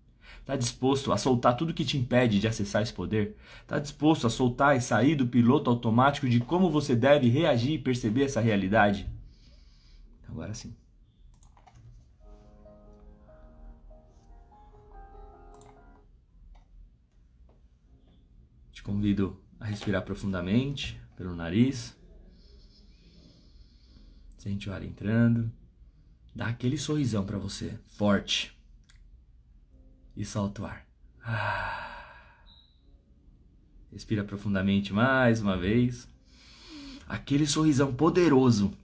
Está 0.46 0.54
disposto 0.54 1.10
a 1.10 1.18
soltar 1.18 1.56
tudo 1.56 1.74
que 1.74 1.84
te 1.84 1.98
impede 1.98 2.38
de 2.38 2.46
acessar 2.46 2.80
esse 2.80 2.92
poder? 2.92 3.36
Está 3.62 3.80
disposto 3.80 4.28
a 4.28 4.30
soltar 4.30 4.76
e 4.76 4.80
sair 4.80 5.16
do 5.16 5.26
piloto 5.26 5.68
automático 5.68 6.28
de 6.28 6.38
como 6.38 6.70
você 6.70 6.94
deve 6.94 7.28
reagir 7.28 7.72
e 7.72 7.78
perceber 7.80 8.26
essa 8.26 8.40
realidade? 8.40 9.10
Agora 10.28 10.54
sim. 10.54 10.72
Te 18.70 18.84
convido 18.84 19.42
a 19.58 19.64
respirar 19.64 20.02
profundamente 20.02 20.96
pelo 21.16 21.34
nariz. 21.34 21.98
Sente 24.38 24.70
o 24.70 24.72
ar 24.72 24.84
entrando. 24.84 25.50
Dá 26.32 26.46
aquele 26.46 26.78
sorrisão 26.78 27.26
para 27.26 27.36
você, 27.36 27.76
forte 27.88 28.55
e 30.16 30.24
solta 30.24 30.62
o 30.62 30.66
ar. 30.66 30.86
Respira 33.92 34.24
profundamente 34.24 34.92
mais 34.92 35.40
uma 35.40 35.56
vez. 35.56 36.08
Aquele 37.08 37.46
sorrisão 37.46 37.94
poderoso, 37.94 38.76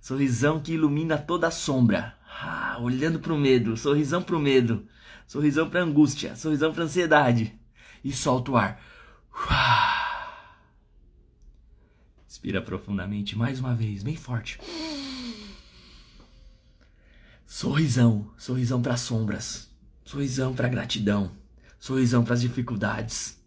sorrisão 0.00 0.60
que 0.60 0.72
ilumina 0.72 1.18
toda 1.18 1.48
a 1.48 1.50
sombra. 1.50 2.16
Ah, 2.40 2.78
olhando 2.80 3.18
para 3.18 3.32
o 3.32 3.38
medo, 3.38 3.76
sorrisão 3.76 4.22
para 4.22 4.36
o 4.36 4.40
medo, 4.40 4.86
sorrisão 5.26 5.68
para 5.68 5.82
angústia, 5.82 6.36
sorrisão 6.36 6.72
para 6.72 6.84
ansiedade. 6.84 7.58
E 8.02 8.12
solta 8.12 8.50
o 8.52 8.56
ar. 8.56 8.80
Inspira 12.28 12.62
profundamente, 12.62 13.36
mais 13.36 13.58
uma 13.58 13.74
vez, 13.74 14.02
bem 14.02 14.16
forte. 14.16 14.60
Sorrisão, 17.46 18.30
sorrisão 18.36 18.80
para 18.82 18.96
sombras, 18.96 19.67
sorrisão 20.08 20.54
para 20.54 20.68
gratidão, 20.68 21.30
sorrisão 21.78 22.24
para 22.24 22.32
as 22.32 22.40
dificuldades, 22.40 23.38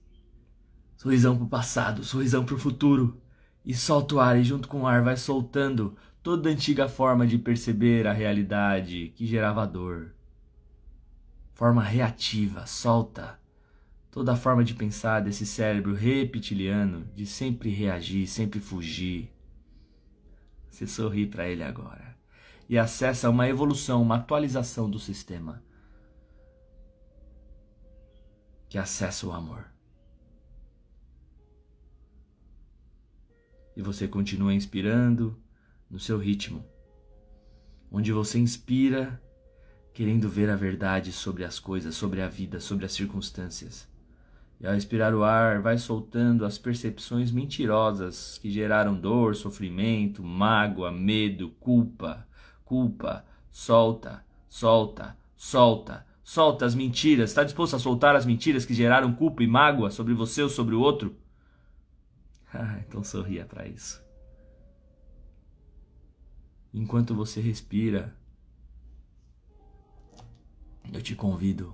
sorrisão 0.96 1.36
para 1.36 1.46
o 1.46 1.50
passado, 1.50 2.04
sorrisão 2.04 2.46
para 2.46 2.54
o 2.54 2.60
futuro. 2.60 3.20
E 3.66 3.74
solta 3.74 4.16
o 4.16 4.20
ar 4.20 4.40
e 4.40 4.44
junto 4.44 4.68
com 4.68 4.82
o 4.82 4.88
ar 4.88 5.04
vai 5.04 5.18
soltando 5.18 5.96
toda 6.22 6.50
a 6.50 6.52
antiga 6.52 6.88
forma 6.88 7.26
de 7.26 7.40
perceber 7.40 8.06
a 8.06 8.14
realidade 8.14 9.12
que 9.16 9.26
gerava 9.26 9.66
dor. 9.66 10.14
Forma 11.54 11.84
reativa, 11.84 12.68
solta 12.68 13.40
toda 14.12 14.34
a 14.34 14.36
forma 14.36 14.64
de 14.64 14.76
pensar 14.76 15.22
desse 15.22 15.48
cérebro 15.48 15.96
reptiliano 15.96 17.08
de 17.16 17.26
sempre 17.26 17.72
reagir, 17.72 18.28
sempre 18.28 18.60
fugir. 18.60 19.32
Você 20.70 20.86
sorri 20.86 21.26
para 21.26 21.48
ele 21.48 21.64
agora 21.64 22.16
e 22.70 22.78
acessa 22.78 23.32
uma 23.32 23.50
evolução, 23.50 24.02
uma 24.02 24.18
atualização 24.18 24.88
do 24.88 25.00
sistema 25.00 25.64
que 28.72 28.78
acessa 28.78 29.28
o 29.28 29.34
amor. 29.34 29.66
E 33.76 33.82
você 33.82 34.08
continua 34.08 34.54
inspirando 34.54 35.38
no 35.90 36.00
seu 36.00 36.18
ritmo, 36.18 36.64
onde 37.92 38.14
você 38.14 38.40
inspira 38.40 39.22
querendo 39.94 40.30
ver 40.30 40.50
a 40.50 40.56
verdade 40.56 41.12
sobre 41.12 41.44
as 41.44 41.60
coisas, 41.60 41.96
sobre 41.96 42.22
a 42.22 42.30
vida, 42.30 42.62
sobre 42.62 42.86
as 42.86 42.94
circunstâncias. 42.94 43.90
E 44.58 44.66
ao 44.66 44.74
expirar 44.74 45.14
o 45.14 45.22
ar, 45.22 45.62
vai 45.62 45.78
soltando 45.78 46.46
as 46.46 46.58
percepções 46.58 47.30
mentirosas 47.30 48.38
que 48.38 48.50
geraram 48.50 48.98
dor, 48.98 49.36
sofrimento, 49.36 50.24
mágoa, 50.24 50.94
medo, 50.94 51.50
culpa. 51.60 52.26
Culpa. 52.64 53.26
Solta, 53.52 54.26
solta, 54.48 55.18
solta, 55.36 56.06
solta 56.24 56.66
as 56.66 56.76
mentiras. 56.76 57.30
Está 57.30 57.44
disposto 57.44 57.76
a 57.76 57.80
soltar 57.80 58.16
as 58.16 58.26
mentiras 58.26 58.66
que 58.66 58.74
geraram 58.74 59.14
culpa 59.14 59.44
e 59.44 59.48
mágoa 59.48 59.92
sobre 59.92 60.14
você 60.14 60.42
ou 60.42 60.50
sobre 60.50 60.76
o 60.76 60.82
outro? 60.82 61.16
Ah, 62.54 62.82
então 62.86 63.02
sorria 63.02 63.46
para 63.46 63.66
isso. 63.66 64.04
Enquanto 66.74 67.16
você 67.16 67.40
respira, 67.40 68.14
eu 70.92 71.02
te 71.02 71.16
convido 71.16 71.74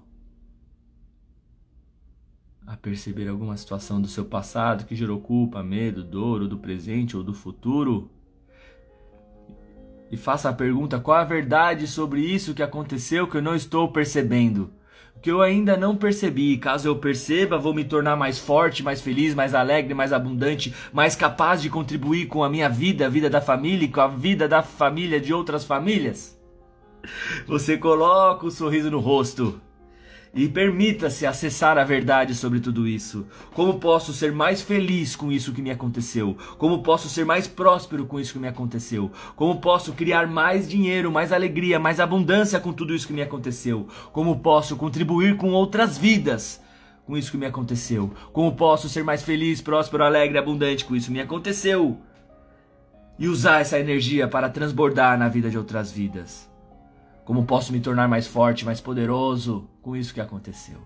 a 2.68 2.76
perceber 2.76 3.30
alguma 3.30 3.56
situação 3.56 4.02
do 4.02 4.08
seu 4.08 4.26
passado 4.26 4.86
que 4.86 4.96
gerou 4.96 5.22
culpa, 5.22 5.64
medo, 5.64 6.04
dor, 6.04 6.42
ou 6.42 6.48
do 6.48 6.60
presente 6.60 7.16
ou 7.16 7.24
do 7.24 7.34
futuro. 7.34 8.12
E 10.12 10.18
faça 10.18 10.50
a 10.50 10.54
pergunta: 10.54 11.00
qual 11.00 11.18
a 11.18 11.24
verdade 11.24 11.88
sobre 11.88 12.22
isso 12.22 12.54
que 12.54 12.64
aconteceu 12.64 13.28
que 13.28 13.38
eu 13.38 13.42
não 13.42 13.56
estou 13.56 13.92
percebendo? 13.92 14.72
Que 15.22 15.32
eu 15.32 15.42
ainda 15.42 15.76
não 15.76 15.96
percebi. 15.96 16.58
Caso 16.58 16.88
eu 16.88 16.96
perceba, 16.98 17.58
vou 17.58 17.74
me 17.74 17.84
tornar 17.84 18.16
mais 18.16 18.38
forte, 18.38 18.84
mais 18.84 19.02
feliz, 19.02 19.34
mais 19.34 19.54
alegre, 19.54 19.94
mais 19.94 20.14
abundante, 20.14 20.74
mais 20.94 21.16
capaz 21.16 21.62
de 21.62 21.70
contribuir 21.70 22.28
com 22.28 22.44
a 22.44 22.50
minha 22.50 22.70
vida, 22.70 23.06
a 23.06 23.10
vida 23.10 23.30
da 23.30 23.42
família 23.42 23.86
e 23.86 23.92
com 23.92 24.02
a 24.02 24.08
vida 24.08 24.48
da 24.48 24.62
família 24.62 25.20
de 25.20 25.34
outras 25.34 25.66
famílias. 25.66 26.38
Você 27.48 27.78
coloca 27.78 28.46
o 28.46 28.52
sorriso 28.52 28.92
no 28.92 29.00
rosto 29.00 29.60
e 30.38 30.48
permita-se 30.48 31.26
acessar 31.26 31.80
a 31.80 31.84
verdade 31.84 32.36
sobre 32.36 32.60
tudo 32.60 32.88
isso. 32.88 33.26
Como 33.56 33.80
posso 33.80 34.14
ser 34.14 34.32
mais 34.32 34.62
feliz 34.62 35.16
com 35.16 35.32
isso 35.32 35.52
que 35.52 35.64
me 35.64 35.72
aconteceu? 35.72 36.38
Como 36.60 36.84
posso 36.84 37.10
ser 37.10 37.26
mais 37.26 37.48
próspero 37.48 38.06
com 38.06 38.20
isso 38.20 38.34
que 38.34 38.40
me 38.40 38.48
aconteceu? 38.48 39.12
Como 39.36 39.60
posso 39.60 39.94
criar 39.94 40.28
mais 40.28 40.70
dinheiro, 40.70 41.12
mais 41.12 41.34
alegria, 41.34 41.80
mais 41.80 42.00
abundância 42.00 42.60
com 42.60 42.72
tudo 42.72 42.94
isso 42.94 43.08
que 43.08 43.14
me 43.14 43.24
aconteceu? 43.24 43.88
Como 44.14 44.40
posso 44.40 44.76
contribuir 44.76 45.38
com 45.38 45.54
outras 45.54 45.98
vidas? 45.98 46.62
Com 47.08 47.18
isso 47.18 47.32
que 47.32 47.38
me 47.38 47.48
aconteceu? 47.48 48.14
Como 48.32 48.56
posso 48.56 48.88
ser 48.88 49.04
mais 49.04 49.24
feliz, 49.24 49.60
próspero, 49.60 50.04
alegre, 50.04 50.38
abundante 50.38 50.86
com 50.86 50.96
isso 50.96 51.08
que 51.08 51.14
me 51.14 51.22
aconteceu? 51.22 51.98
E 53.18 53.28
usar 53.28 53.62
essa 53.62 53.80
energia 53.80 54.28
para 54.28 54.50
transbordar 54.50 55.18
na 55.18 55.30
vida 55.30 55.50
de 55.50 55.58
outras 55.58 55.92
vidas. 55.92 56.48
Como 57.28 57.46
posso 57.46 57.74
me 57.74 57.82
tornar 57.82 58.08
mais 58.08 58.26
forte, 58.26 58.64
mais 58.64 58.80
poderoso 58.80 59.70
com 59.82 59.98
isso 59.98 60.14
que 60.14 60.22
aconteceu? 60.22 60.82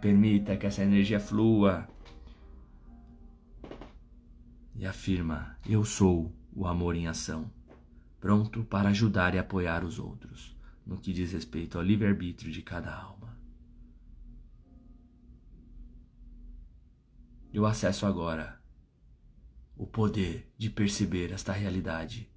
Permita 0.00 0.56
que 0.56 0.66
essa 0.66 0.82
energia 0.82 1.20
flua 1.20 1.86
e 4.74 4.84
afirma: 4.84 5.56
Eu 5.64 5.84
sou 5.84 6.34
o 6.52 6.66
amor 6.66 6.96
em 6.96 7.06
ação, 7.06 7.48
pronto 8.18 8.64
para 8.64 8.88
ajudar 8.88 9.36
e 9.36 9.38
apoiar 9.38 9.84
os 9.84 10.00
outros 10.00 10.58
no 10.84 10.98
que 10.98 11.12
diz 11.12 11.32
respeito 11.32 11.78
ao 11.78 11.84
livre-arbítrio 11.84 12.50
de 12.50 12.60
cada 12.60 12.92
alma. 12.92 13.38
Eu 17.52 17.64
acesso 17.64 18.04
agora 18.04 18.60
o 19.76 19.86
poder 19.86 20.52
de 20.58 20.68
perceber 20.68 21.30
esta 21.30 21.52
realidade 21.52 22.31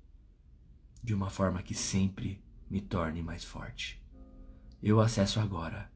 de 1.06 1.14
uma 1.14 1.30
forma 1.30 1.62
que 1.62 1.76
sempre 1.76 2.44
me 2.68 2.82
torne 2.82 3.22
mais 3.22 3.44
forte. 3.44 4.04
Eu 4.82 5.00
acesso 5.00 5.40
agora 5.40 5.92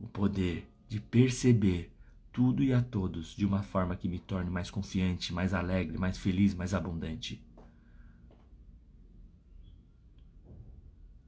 o 0.00 0.08
poder 0.08 0.68
de 0.88 1.00
perceber 1.00 1.94
tudo 2.32 2.60
e 2.60 2.72
a 2.72 2.82
todos 2.82 3.36
de 3.36 3.46
uma 3.46 3.62
forma 3.62 3.94
que 3.94 4.08
me 4.08 4.18
torne 4.18 4.50
mais 4.50 4.68
confiante, 4.68 5.32
mais 5.32 5.54
alegre, 5.54 5.96
mais 5.96 6.18
feliz, 6.18 6.54
mais 6.54 6.74
abundante. 6.74 7.40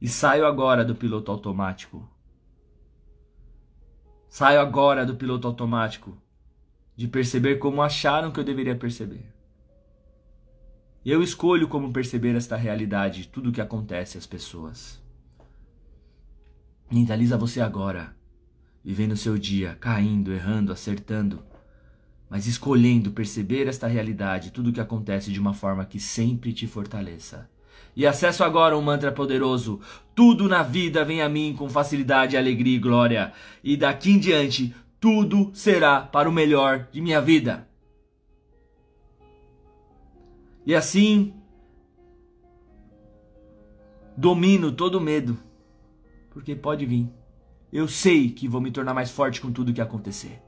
E 0.00 0.08
saio 0.08 0.44
agora 0.44 0.84
do 0.84 0.96
piloto 0.96 1.30
automático. 1.30 2.10
Saio 4.28 4.60
agora 4.60 5.06
do 5.06 5.14
piloto 5.14 5.46
automático 5.46 6.20
de 6.96 7.06
perceber 7.06 7.60
como 7.60 7.80
acharam 7.80 8.32
que 8.32 8.40
eu 8.40 8.44
deveria 8.44 8.76
perceber. 8.76 9.32
Eu 11.04 11.22
escolho 11.22 11.68
como 11.68 11.92
perceber 11.92 12.34
esta 12.34 12.56
realidade, 12.56 13.28
tudo 13.28 13.50
o 13.50 13.52
que 13.52 13.60
acontece 13.60 14.16
às 14.16 14.26
pessoas. 14.26 14.98
Mentaliza 16.90 17.36
você 17.36 17.60
agora, 17.60 18.16
vivendo 18.82 19.14
seu 19.14 19.36
dia, 19.36 19.76
caindo, 19.78 20.32
errando, 20.32 20.72
acertando, 20.72 21.44
mas 22.30 22.46
escolhendo 22.46 23.10
perceber 23.10 23.66
esta 23.68 23.86
realidade, 23.86 24.50
tudo 24.50 24.70
o 24.70 24.72
que 24.72 24.80
acontece 24.80 25.30
de 25.30 25.38
uma 25.38 25.52
forma 25.52 25.84
que 25.84 26.00
sempre 26.00 26.54
te 26.54 26.66
fortaleça. 26.66 27.50
E 27.94 28.06
acesso 28.06 28.42
agora 28.42 28.76
um 28.76 28.80
mantra 28.80 29.12
poderoso. 29.12 29.80
Tudo 30.14 30.48
na 30.48 30.62
vida 30.62 31.04
vem 31.04 31.20
a 31.20 31.28
mim 31.28 31.54
com 31.56 31.68
facilidade, 31.68 32.34
alegria 32.34 32.76
e 32.76 32.80
glória. 32.80 33.32
E 33.62 33.76
daqui 33.76 34.10
em 34.10 34.18
diante, 34.18 34.74
tudo 34.98 35.50
será 35.52 36.00
para 36.00 36.30
o 36.30 36.32
melhor 36.32 36.88
de 36.90 37.02
minha 37.02 37.20
vida. 37.20 37.68
E 40.66 40.74
assim 40.74 41.34
domino 44.16 44.72
todo 44.72 45.00
medo, 45.00 45.36
porque 46.30 46.54
pode 46.54 46.86
vir. 46.86 47.08
Eu 47.72 47.88
sei 47.88 48.30
que 48.30 48.48
vou 48.48 48.60
me 48.60 48.70
tornar 48.70 48.94
mais 48.94 49.10
forte 49.10 49.40
com 49.40 49.52
tudo 49.52 49.72
que 49.72 49.80
acontecer. 49.80 50.40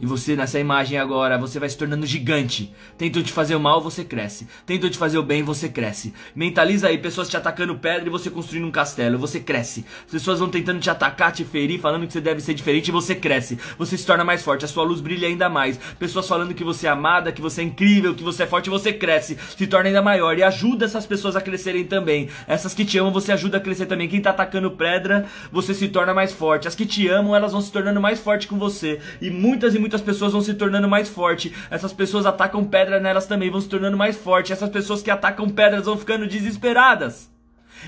E 0.00 0.06
você, 0.06 0.36
nessa 0.36 0.58
imagem 0.58 0.98
agora, 0.98 1.36
você 1.36 1.58
vai 1.58 1.68
se 1.68 1.76
tornando 1.76 2.06
gigante. 2.06 2.72
Tentam 2.96 3.22
te 3.22 3.32
fazer 3.32 3.56
o 3.56 3.60
mal, 3.60 3.80
você 3.80 4.04
cresce. 4.04 4.46
Tentam 4.64 4.88
te 4.88 4.96
fazer 4.96 5.18
o 5.18 5.22
bem, 5.22 5.42
você 5.42 5.68
cresce. 5.68 6.14
Mentaliza 6.34 6.88
aí, 6.88 6.98
pessoas 6.98 7.28
te 7.28 7.36
atacando 7.36 7.76
pedra 7.76 8.06
e 8.06 8.10
você 8.10 8.30
construindo 8.30 8.66
um 8.66 8.70
castelo. 8.70 9.18
Você 9.18 9.40
cresce. 9.40 9.84
As 10.04 10.12
pessoas 10.12 10.38
vão 10.38 10.48
tentando 10.48 10.80
te 10.80 10.88
atacar, 10.88 11.32
te 11.32 11.44
ferir, 11.44 11.80
falando 11.80 12.06
que 12.06 12.12
você 12.12 12.20
deve 12.20 12.40
ser 12.40 12.54
diferente 12.54 12.88
e 12.88 12.92
você 12.92 13.14
cresce. 13.14 13.58
Você 13.78 13.96
se 13.96 14.06
torna 14.06 14.24
mais 14.24 14.42
forte, 14.42 14.64
a 14.64 14.68
sua 14.68 14.84
luz 14.84 15.00
brilha 15.00 15.26
ainda 15.26 15.48
mais. 15.48 15.78
Pessoas 15.98 16.28
falando 16.28 16.54
que 16.54 16.64
você 16.64 16.86
é 16.86 16.90
amada, 16.90 17.32
que 17.32 17.42
você 17.42 17.60
é 17.60 17.64
incrível, 17.64 18.14
que 18.14 18.22
você 18.22 18.44
é 18.44 18.46
forte, 18.46 18.70
você 18.70 18.92
cresce. 18.92 19.36
Se 19.56 19.66
torna 19.66 19.88
ainda 19.88 20.02
maior 20.02 20.38
e 20.38 20.42
ajuda 20.42 20.84
essas 20.84 21.06
pessoas 21.06 21.34
a 21.36 21.40
crescerem 21.40 21.84
também. 21.84 22.28
Essas 22.46 22.74
que 22.74 22.84
te 22.84 22.98
amam, 22.98 23.12
você 23.12 23.32
ajuda 23.32 23.58
a 23.58 23.60
crescer 23.60 23.86
também. 23.86 24.08
Quem 24.08 24.20
tá 24.20 24.30
atacando 24.30 24.70
pedra, 24.70 25.26
você 25.50 25.74
se 25.74 25.88
torna 25.88 26.14
mais 26.14 26.32
forte. 26.32 26.68
As 26.68 26.74
que 26.74 26.86
te 26.86 27.08
amam, 27.08 27.34
elas 27.34 27.52
vão 27.52 27.60
se 27.60 27.72
tornando 27.72 28.00
mais 28.00 28.20
forte 28.20 28.46
com 28.46 28.58
você. 28.58 29.00
E 29.20 29.30
muitas 29.30 29.74
e 29.74 29.78
muitas 29.78 29.87
muitas 29.88 30.02
pessoas 30.02 30.32
vão 30.32 30.42
se 30.42 30.52
tornando 30.52 30.86
mais 30.86 31.08
fortes. 31.08 31.50
Essas 31.70 31.94
pessoas 31.94 32.26
atacam 32.26 32.62
pedra 32.62 33.00
nelas 33.00 33.26
também, 33.26 33.50
vão 33.50 33.60
se 33.60 33.68
tornando 33.68 33.96
mais 33.96 34.16
fortes. 34.16 34.52
Essas 34.52 34.68
pessoas 34.68 35.00
que 35.00 35.10
atacam 35.10 35.48
pedras 35.48 35.86
vão 35.86 35.96
ficando 35.96 36.26
desesperadas. 36.26 37.30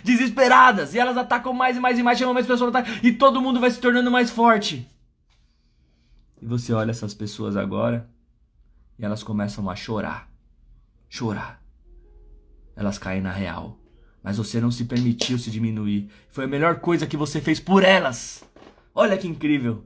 Desesperadas. 0.03 0.95
E 0.95 0.99
elas 0.99 1.19
atacam 1.19 1.53
mais 1.53 1.77
e 1.77 1.81
mais 1.81 1.99
e 1.99 2.03
mais, 2.03 2.19
chamam 2.19 2.33
mais 2.33 2.47
pessoas 2.47 2.75
atacam, 2.75 2.95
E 3.03 3.13
todo 3.13 3.43
mundo 3.43 3.61
vai 3.61 3.71
se 3.71 3.79
tornando 3.79 4.11
mais 4.11 4.31
forte. 4.31 4.89
E 6.41 6.47
você 6.47 6.73
olha 6.73 6.91
essas 6.91 7.13
pessoas 7.13 7.55
agora 7.55 8.09
e 8.99 9.05
elas 9.05 9.23
começam 9.23 9.69
a 9.69 9.77
chorar. 9.77 10.27
Chorar. 11.07 11.61
Elas 12.75 12.97
caem 12.97 13.21
na 13.21 13.31
real. 13.31 13.79
Mas 14.23 14.39
você 14.39 14.59
não 14.59 14.71
se 14.71 14.87
permitiu 14.87 15.39
se 15.39 15.51
diminuir. 15.51 16.11
Foi 16.31 16.45
a 16.45 16.49
melhor 16.49 16.81
coisa 16.81 17.07
que 17.07 17.17
você 17.17 17.43
fez 17.43 17.61
por 17.61 17.85
elas. 17.85 18.43
Olha 18.95 19.19
que 19.19 19.29
incrível. 19.29 19.85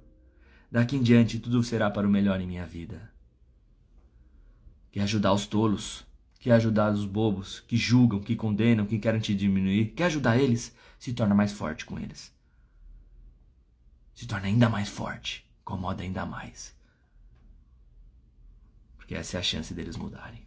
Daqui 0.75 0.97
em 0.97 1.03
diante 1.05 1.39
tudo 1.39 1.63
será 1.63 1.89
para 1.89 2.05
o 2.05 2.11
melhor 2.11 2.41
em 2.41 2.49
minha 2.49 2.67
vida. 2.67 3.09
Quer 4.91 5.03
ajudar 5.03 5.33
os 5.33 5.47
tolos, 5.47 6.05
quer 6.41 6.51
ajudar 6.51 6.93
os 6.93 7.07
bobos 7.07 7.61
que 7.61 7.77
julgam, 7.77 8.21
que 8.21 8.35
condenam, 8.35 8.85
que 8.85 8.99
querem 8.99 9.21
te 9.21 9.37
diminuir, 9.37 9.93
quer 9.95 10.07
ajudar 10.07 10.37
eles, 10.37 10.75
se 10.99 11.13
torna 11.13 11.33
mais 11.33 11.53
forte 11.53 11.85
com 11.85 11.97
eles. 11.97 12.35
Se 14.17 14.27
torna 14.27 14.49
ainda 14.49 14.69
mais 14.69 14.89
forte, 14.89 15.49
incomoda 15.61 16.03
ainda 16.03 16.27
mais. 16.27 16.77
Porque 18.97 19.15
essa 19.15 19.37
é 19.37 19.39
a 19.39 19.45
chance 19.45 19.73
deles 19.73 19.97
mudarem. 19.97 20.45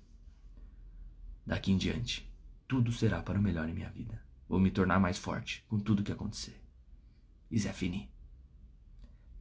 Daqui 1.46 1.72
em 1.72 1.78
diante, 1.78 2.30
tudo 2.68 2.92
será 2.92 3.22
para 3.22 3.40
o 3.40 3.42
melhor 3.42 3.70
em 3.70 3.74
minha 3.74 3.90
vida. 3.92 4.22
Vou 4.50 4.60
me 4.60 4.72
tornar 4.72 5.00
mais 5.00 5.18
forte 5.18 5.63
com 5.70 5.80
tudo 5.80 6.04
que 6.04 6.12
acontecer. 6.12 6.62
E 7.50 7.58
Zé 7.58 7.72
Fini. 7.72 8.12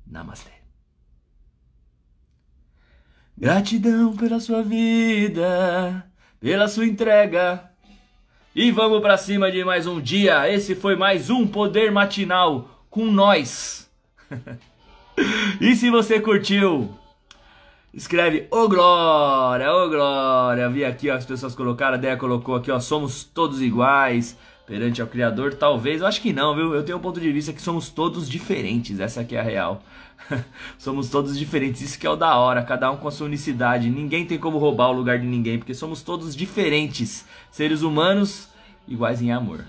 Namastê. 0.06 0.65
Gratidão 3.38 4.16
pela 4.16 4.40
sua 4.40 4.62
vida, 4.62 6.06
pela 6.40 6.66
sua 6.68 6.86
entrega. 6.86 7.68
E 8.54 8.70
vamos 8.70 9.02
para 9.02 9.18
cima 9.18 9.52
de 9.52 9.62
mais 9.62 9.86
um 9.86 10.00
dia. 10.00 10.50
Esse 10.50 10.74
foi 10.74 10.96
mais 10.96 11.28
um 11.28 11.46
Poder 11.46 11.92
Matinal 11.92 12.86
com 12.88 13.04
nós. 13.04 13.90
e 15.60 15.76
se 15.76 15.90
você 15.90 16.18
curtiu, 16.18 16.88
escreve 17.92 18.48
Ô 18.50 18.60
oh, 18.60 18.68
Glória, 18.70 19.70
Ô 19.70 19.84
oh, 19.84 19.90
Glória. 19.90 20.70
Vi 20.70 20.82
aqui 20.82 21.10
ó, 21.10 21.16
as 21.16 21.26
pessoas 21.26 21.54
colocaram, 21.54 21.96
a 21.96 21.98
Deia 21.98 22.16
colocou 22.16 22.54
aqui, 22.54 22.70
ó, 22.70 22.80
somos 22.80 23.22
todos 23.22 23.60
iguais 23.60 24.34
perante 24.66 25.02
ao 25.02 25.08
Criador. 25.08 25.52
Talvez, 25.52 26.00
eu 26.00 26.06
acho 26.06 26.22
que 26.22 26.32
não, 26.32 26.54
viu? 26.54 26.74
Eu 26.74 26.82
tenho 26.82 26.96
um 26.96 27.02
ponto 27.02 27.20
de 27.20 27.30
vista 27.30 27.52
que 27.52 27.60
somos 27.60 27.90
todos 27.90 28.30
diferentes. 28.30 28.98
Essa 28.98 29.20
aqui 29.20 29.36
é 29.36 29.40
a 29.40 29.42
real. 29.42 29.82
somos 30.78 31.08
todos 31.08 31.38
diferentes, 31.38 31.80
isso 31.82 31.98
que 31.98 32.06
é 32.06 32.10
o 32.10 32.16
da 32.16 32.36
hora, 32.36 32.62
cada 32.62 32.90
um 32.90 32.96
com 32.96 33.08
a 33.08 33.10
sua 33.10 33.26
unicidade. 33.26 33.90
Ninguém 33.90 34.26
tem 34.26 34.38
como 34.38 34.58
roubar 34.58 34.90
o 34.90 34.92
lugar 34.92 35.18
de 35.18 35.26
ninguém, 35.26 35.58
porque 35.58 35.74
somos 35.74 36.02
todos 36.02 36.34
diferentes, 36.34 37.26
seres 37.50 37.82
humanos 37.82 38.48
iguais 38.86 39.20
em 39.20 39.32
amor, 39.32 39.64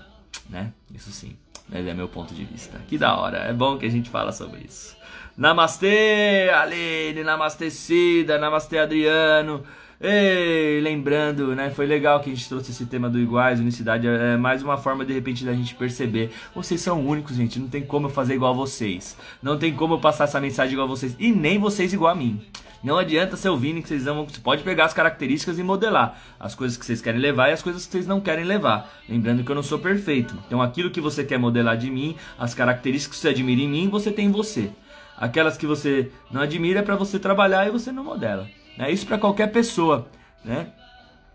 né? 0.48 0.72
Isso 0.94 1.10
sim, 1.10 1.36
mas 1.68 1.86
é 1.86 1.94
meu 1.94 2.08
ponto 2.08 2.34
de 2.34 2.44
vista. 2.44 2.80
Que 2.88 2.98
da 2.98 3.16
hora, 3.16 3.38
é 3.38 3.52
bom 3.52 3.78
que 3.78 3.86
a 3.86 3.90
gente 3.90 4.10
fala 4.10 4.32
sobre 4.32 4.60
isso. 4.60 4.96
Namastê, 5.36 6.50
Aline, 6.52 7.22
namastê 7.22 7.70
Cida, 7.70 8.38
namastê 8.38 8.78
Adriano. 8.78 9.64
Ei, 10.00 10.80
lembrando, 10.80 11.56
né? 11.56 11.70
Foi 11.70 11.84
legal 11.84 12.20
que 12.20 12.30
a 12.30 12.32
gente 12.34 12.48
trouxe 12.48 12.70
esse 12.70 12.86
tema 12.86 13.10
do 13.10 13.18
iguais, 13.18 13.58
unicidade. 13.58 14.06
É 14.06 14.36
mais 14.36 14.62
uma 14.62 14.76
forma, 14.76 15.04
de 15.04 15.12
repente, 15.12 15.44
da 15.44 15.52
gente 15.52 15.74
perceber. 15.74 16.30
Vocês 16.54 16.80
são 16.80 17.04
únicos, 17.04 17.34
gente. 17.34 17.58
Não 17.58 17.66
tem 17.66 17.82
como 17.82 18.06
eu 18.06 18.10
fazer 18.10 18.34
igual 18.34 18.52
a 18.52 18.56
vocês. 18.56 19.16
Não 19.42 19.58
tem 19.58 19.74
como 19.74 19.94
eu 19.94 19.98
passar 19.98 20.24
essa 20.24 20.40
mensagem 20.40 20.74
igual 20.74 20.86
a 20.86 20.90
vocês. 20.90 21.16
E 21.18 21.32
nem 21.32 21.58
vocês 21.58 21.92
igual 21.92 22.12
a 22.12 22.14
mim. 22.14 22.40
Não 22.82 22.96
adianta 22.96 23.36
ser 23.36 23.48
ouvindo 23.48 23.82
que 23.82 23.88
vocês 23.88 24.04
vão. 24.04 24.24
Você 24.24 24.38
pode 24.38 24.62
pegar 24.62 24.84
as 24.84 24.94
características 24.94 25.58
e 25.58 25.64
modelar 25.64 26.16
as 26.38 26.54
coisas 26.54 26.78
que 26.78 26.86
vocês 26.86 27.02
querem 27.02 27.20
levar 27.20 27.48
e 27.48 27.54
as 27.54 27.62
coisas 27.62 27.84
que 27.84 27.90
vocês 27.90 28.06
não 28.06 28.20
querem 28.20 28.44
levar. 28.44 28.88
Lembrando 29.08 29.42
que 29.42 29.50
eu 29.50 29.56
não 29.56 29.64
sou 29.64 29.80
perfeito. 29.80 30.38
Então, 30.46 30.62
aquilo 30.62 30.92
que 30.92 31.00
você 31.00 31.24
quer 31.24 31.40
modelar 31.40 31.76
de 31.76 31.90
mim, 31.90 32.14
as 32.38 32.54
características 32.54 33.16
que 33.16 33.22
você 33.22 33.30
admira 33.30 33.62
em 33.62 33.68
mim, 33.68 33.88
você 33.88 34.12
tem 34.12 34.26
em 34.26 34.30
você. 34.30 34.70
Aquelas 35.16 35.56
que 35.56 35.66
você 35.66 36.12
não 36.30 36.40
admira 36.40 36.78
é 36.78 36.82
para 36.84 36.94
você 36.94 37.18
trabalhar 37.18 37.66
e 37.66 37.70
você 37.72 37.90
não 37.90 38.04
modela. 38.04 38.48
É 38.78 38.90
isso 38.92 39.06
para 39.06 39.18
qualquer 39.18 39.48
pessoa, 39.48 40.08
né? 40.44 40.68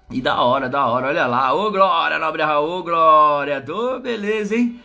E 0.10 0.22
da 0.22 0.42
hora, 0.42 0.70
da 0.70 0.86
hora, 0.86 1.08
olha 1.08 1.26
lá, 1.26 1.54
ô 1.54 1.72
Glória, 1.72 2.20
Nobre 2.20 2.44
Raul, 2.44 2.84
Glória, 2.84 3.62
tô 3.62 4.00
beleza, 4.00 4.56
hein? 4.56 4.80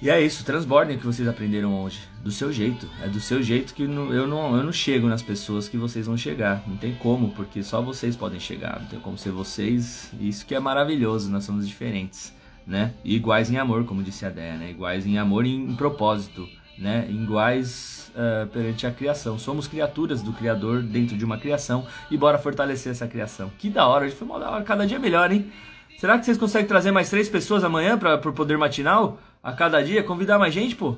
E 0.00 0.08
é 0.08 0.20
isso, 0.20 0.44
transbordem 0.44 0.96
o 0.96 1.00
que 1.00 1.06
vocês 1.06 1.26
aprenderam 1.26 1.82
hoje, 1.82 2.00
do 2.22 2.30
seu 2.30 2.52
jeito. 2.52 2.88
É 3.02 3.08
do 3.08 3.20
seu 3.20 3.42
jeito 3.42 3.74
que 3.74 3.82
eu 3.82 3.88
não, 3.88 4.12
eu 4.56 4.62
não 4.62 4.72
chego 4.72 5.08
nas 5.08 5.22
pessoas 5.22 5.68
que 5.68 5.76
vocês 5.76 6.06
vão 6.06 6.16
chegar. 6.16 6.62
Não 6.68 6.76
tem 6.76 6.94
como, 6.94 7.30
porque 7.30 7.64
só 7.64 7.82
vocês 7.82 8.16
podem 8.16 8.38
chegar. 8.38 8.78
Não 8.80 8.86
tem 8.86 9.00
como 9.00 9.18
ser 9.18 9.32
vocês. 9.32 10.12
Isso 10.20 10.46
que 10.46 10.54
é 10.54 10.60
maravilhoso, 10.60 11.28
nós 11.30 11.42
somos 11.44 11.66
diferentes, 11.66 12.32
né? 12.64 12.94
E 13.04 13.16
iguais 13.16 13.50
em 13.50 13.58
amor, 13.58 13.84
como 13.86 14.02
disse 14.02 14.24
a 14.24 14.30
Déia, 14.30 14.56
né? 14.56 14.70
Iguais 14.70 15.04
em 15.04 15.18
amor 15.18 15.44
e 15.44 15.52
em 15.52 15.74
propósito, 15.74 16.48
né? 16.78 17.08
Iguais 17.10 17.97
uh, 18.08 18.46
perante 18.48 18.86
a 18.86 18.90
criação. 18.90 19.38
Somos 19.38 19.66
criaturas 19.66 20.22
do 20.22 20.32
Criador 20.32 20.82
dentro 20.82 21.16
de 21.16 21.24
uma 21.24 21.38
criação 21.38 21.86
e 22.10 22.16
bora 22.16 22.38
fortalecer 22.38 22.92
essa 22.92 23.06
criação. 23.06 23.50
Que 23.58 23.68
da 23.68 23.86
hora, 23.86 24.10
foi 24.10 24.26
uma 24.26 24.38
da 24.38 24.50
hora, 24.50 24.64
cada 24.64 24.86
dia 24.86 24.98
melhor, 24.98 25.30
hein? 25.30 25.50
Será 25.98 26.16
que 26.16 26.24
vocês 26.24 26.38
conseguem 26.38 26.68
trazer 26.68 26.92
mais 26.92 27.10
três 27.10 27.28
pessoas 27.28 27.64
amanhã 27.64 27.98
para 27.98 28.14
o 28.14 28.32
poder 28.32 28.56
matinal? 28.56 29.18
A 29.42 29.52
cada 29.52 29.82
dia? 29.82 30.02
Convidar 30.02 30.38
mais 30.38 30.54
gente, 30.54 30.76
pô? 30.76 30.96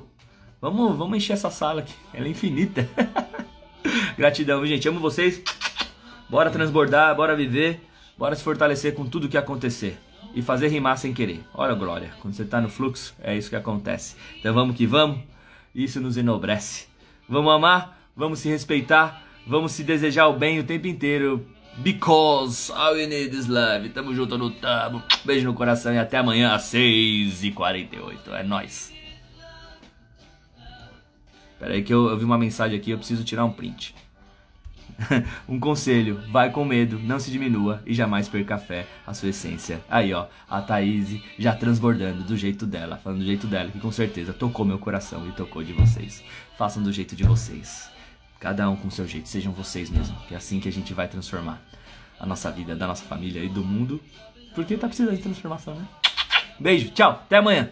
Vamos, 0.61 0.95
vamos 0.95 1.17
encher 1.17 1.33
essa 1.33 1.49
sala 1.49 1.81
aqui. 1.81 1.93
Ela 2.13 2.27
é 2.27 2.29
infinita. 2.29 2.87
Gratidão, 4.15 4.63
gente. 4.65 4.87
Amo 4.87 4.99
vocês. 4.99 5.41
Bora 6.29 6.51
transbordar, 6.51 7.15
bora 7.15 7.35
viver, 7.35 7.81
bora 8.17 8.35
se 8.35 8.43
fortalecer 8.43 8.93
com 8.93 9.05
tudo 9.05 9.27
que 9.27 9.37
acontecer. 9.37 9.97
E 10.35 10.41
fazer 10.41 10.67
rimar 10.67 10.97
sem 10.97 11.13
querer. 11.13 11.43
Olha, 11.53 11.73
Glória, 11.73 12.11
quando 12.21 12.35
você 12.35 12.45
tá 12.45 12.61
no 12.61 12.69
fluxo, 12.69 13.13
é 13.21 13.35
isso 13.35 13.49
que 13.49 13.55
acontece. 13.55 14.15
Então 14.39 14.53
vamos 14.53 14.77
que 14.77 14.85
vamos. 14.85 15.19
Isso 15.73 15.99
nos 15.99 16.15
enobrece. 16.15 16.90
Vamos 17.31 17.53
amar, 17.53 17.97
vamos 18.13 18.39
se 18.39 18.49
respeitar, 18.49 19.23
vamos 19.47 19.71
se 19.71 19.85
desejar 19.85 20.27
o 20.27 20.33
bem 20.33 20.59
o 20.59 20.65
tempo 20.65 20.85
inteiro. 20.87 21.47
Because 21.77 22.69
all 22.73 22.93
we 22.95 23.07
need 23.07 23.33
is 23.33 23.47
love. 23.47 23.87
Tamo 23.87 24.13
junto 24.13 24.37
no 24.37 24.51
tamo. 24.51 25.01
Beijo 25.23 25.47
no 25.47 25.53
coração 25.53 25.93
e 25.93 25.97
até 25.97 26.17
amanhã 26.17 26.53
às 26.53 26.63
6h48. 26.63 28.33
É 28.33 28.43
nóis. 28.43 28.91
Pera 31.57 31.73
aí 31.73 31.81
que 31.81 31.93
eu, 31.93 32.09
eu 32.09 32.17
vi 32.17 32.25
uma 32.25 32.37
mensagem 32.37 32.77
aqui, 32.77 32.91
eu 32.91 32.97
preciso 32.97 33.23
tirar 33.23 33.45
um 33.45 33.53
print. 33.53 33.95
um 35.47 35.59
conselho, 35.59 36.21
vai 36.31 36.51
com 36.51 36.65
medo, 36.65 36.99
não 36.99 37.19
se 37.19 37.31
diminua 37.31 37.81
e 37.85 37.93
jamais 37.93 38.27
perca 38.27 38.55
a 38.55 38.59
fé, 38.59 38.87
a 39.05 39.13
sua 39.13 39.29
essência. 39.29 39.81
Aí 39.89 40.13
ó, 40.13 40.27
a 40.49 40.61
Thaís 40.61 41.21
já 41.37 41.55
transbordando 41.55 42.23
do 42.23 42.35
jeito 42.35 42.65
dela, 42.65 42.97
falando 42.97 43.19
do 43.19 43.25
jeito 43.25 43.47
dela, 43.47 43.71
que 43.71 43.79
com 43.79 43.91
certeza 43.91 44.33
tocou 44.33 44.65
meu 44.65 44.77
coração 44.77 45.27
e 45.27 45.31
tocou 45.31 45.63
de 45.63 45.73
vocês. 45.73 46.23
Façam 46.61 46.83
do 46.83 46.93
jeito 46.93 47.15
de 47.15 47.23
vocês. 47.23 47.89
Cada 48.39 48.69
um 48.69 48.75
com 48.75 48.87
seu 48.91 49.07
jeito, 49.07 49.27
sejam 49.27 49.51
vocês 49.51 49.89
mesmo, 49.89 50.15
que 50.27 50.35
é 50.35 50.37
assim 50.37 50.59
que 50.59 50.69
a 50.69 50.71
gente 50.71 50.93
vai 50.93 51.07
transformar 51.07 51.59
a 52.19 52.25
nossa 52.27 52.51
vida, 52.51 52.75
da 52.75 52.85
nossa 52.85 53.03
família 53.03 53.43
e 53.43 53.49
do 53.49 53.63
mundo, 53.63 53.99
porque 54.53 54.77
tá 54.77 54.85
precisando 54.85 55.15
de 55.15 55.23
transformação, 55.23 55.73
né? 55.73 55.87
Beijo, 56.59 56.91
tchau, 56.91 57.13
até 57.13 57.37
amanhã! 57.37 57.71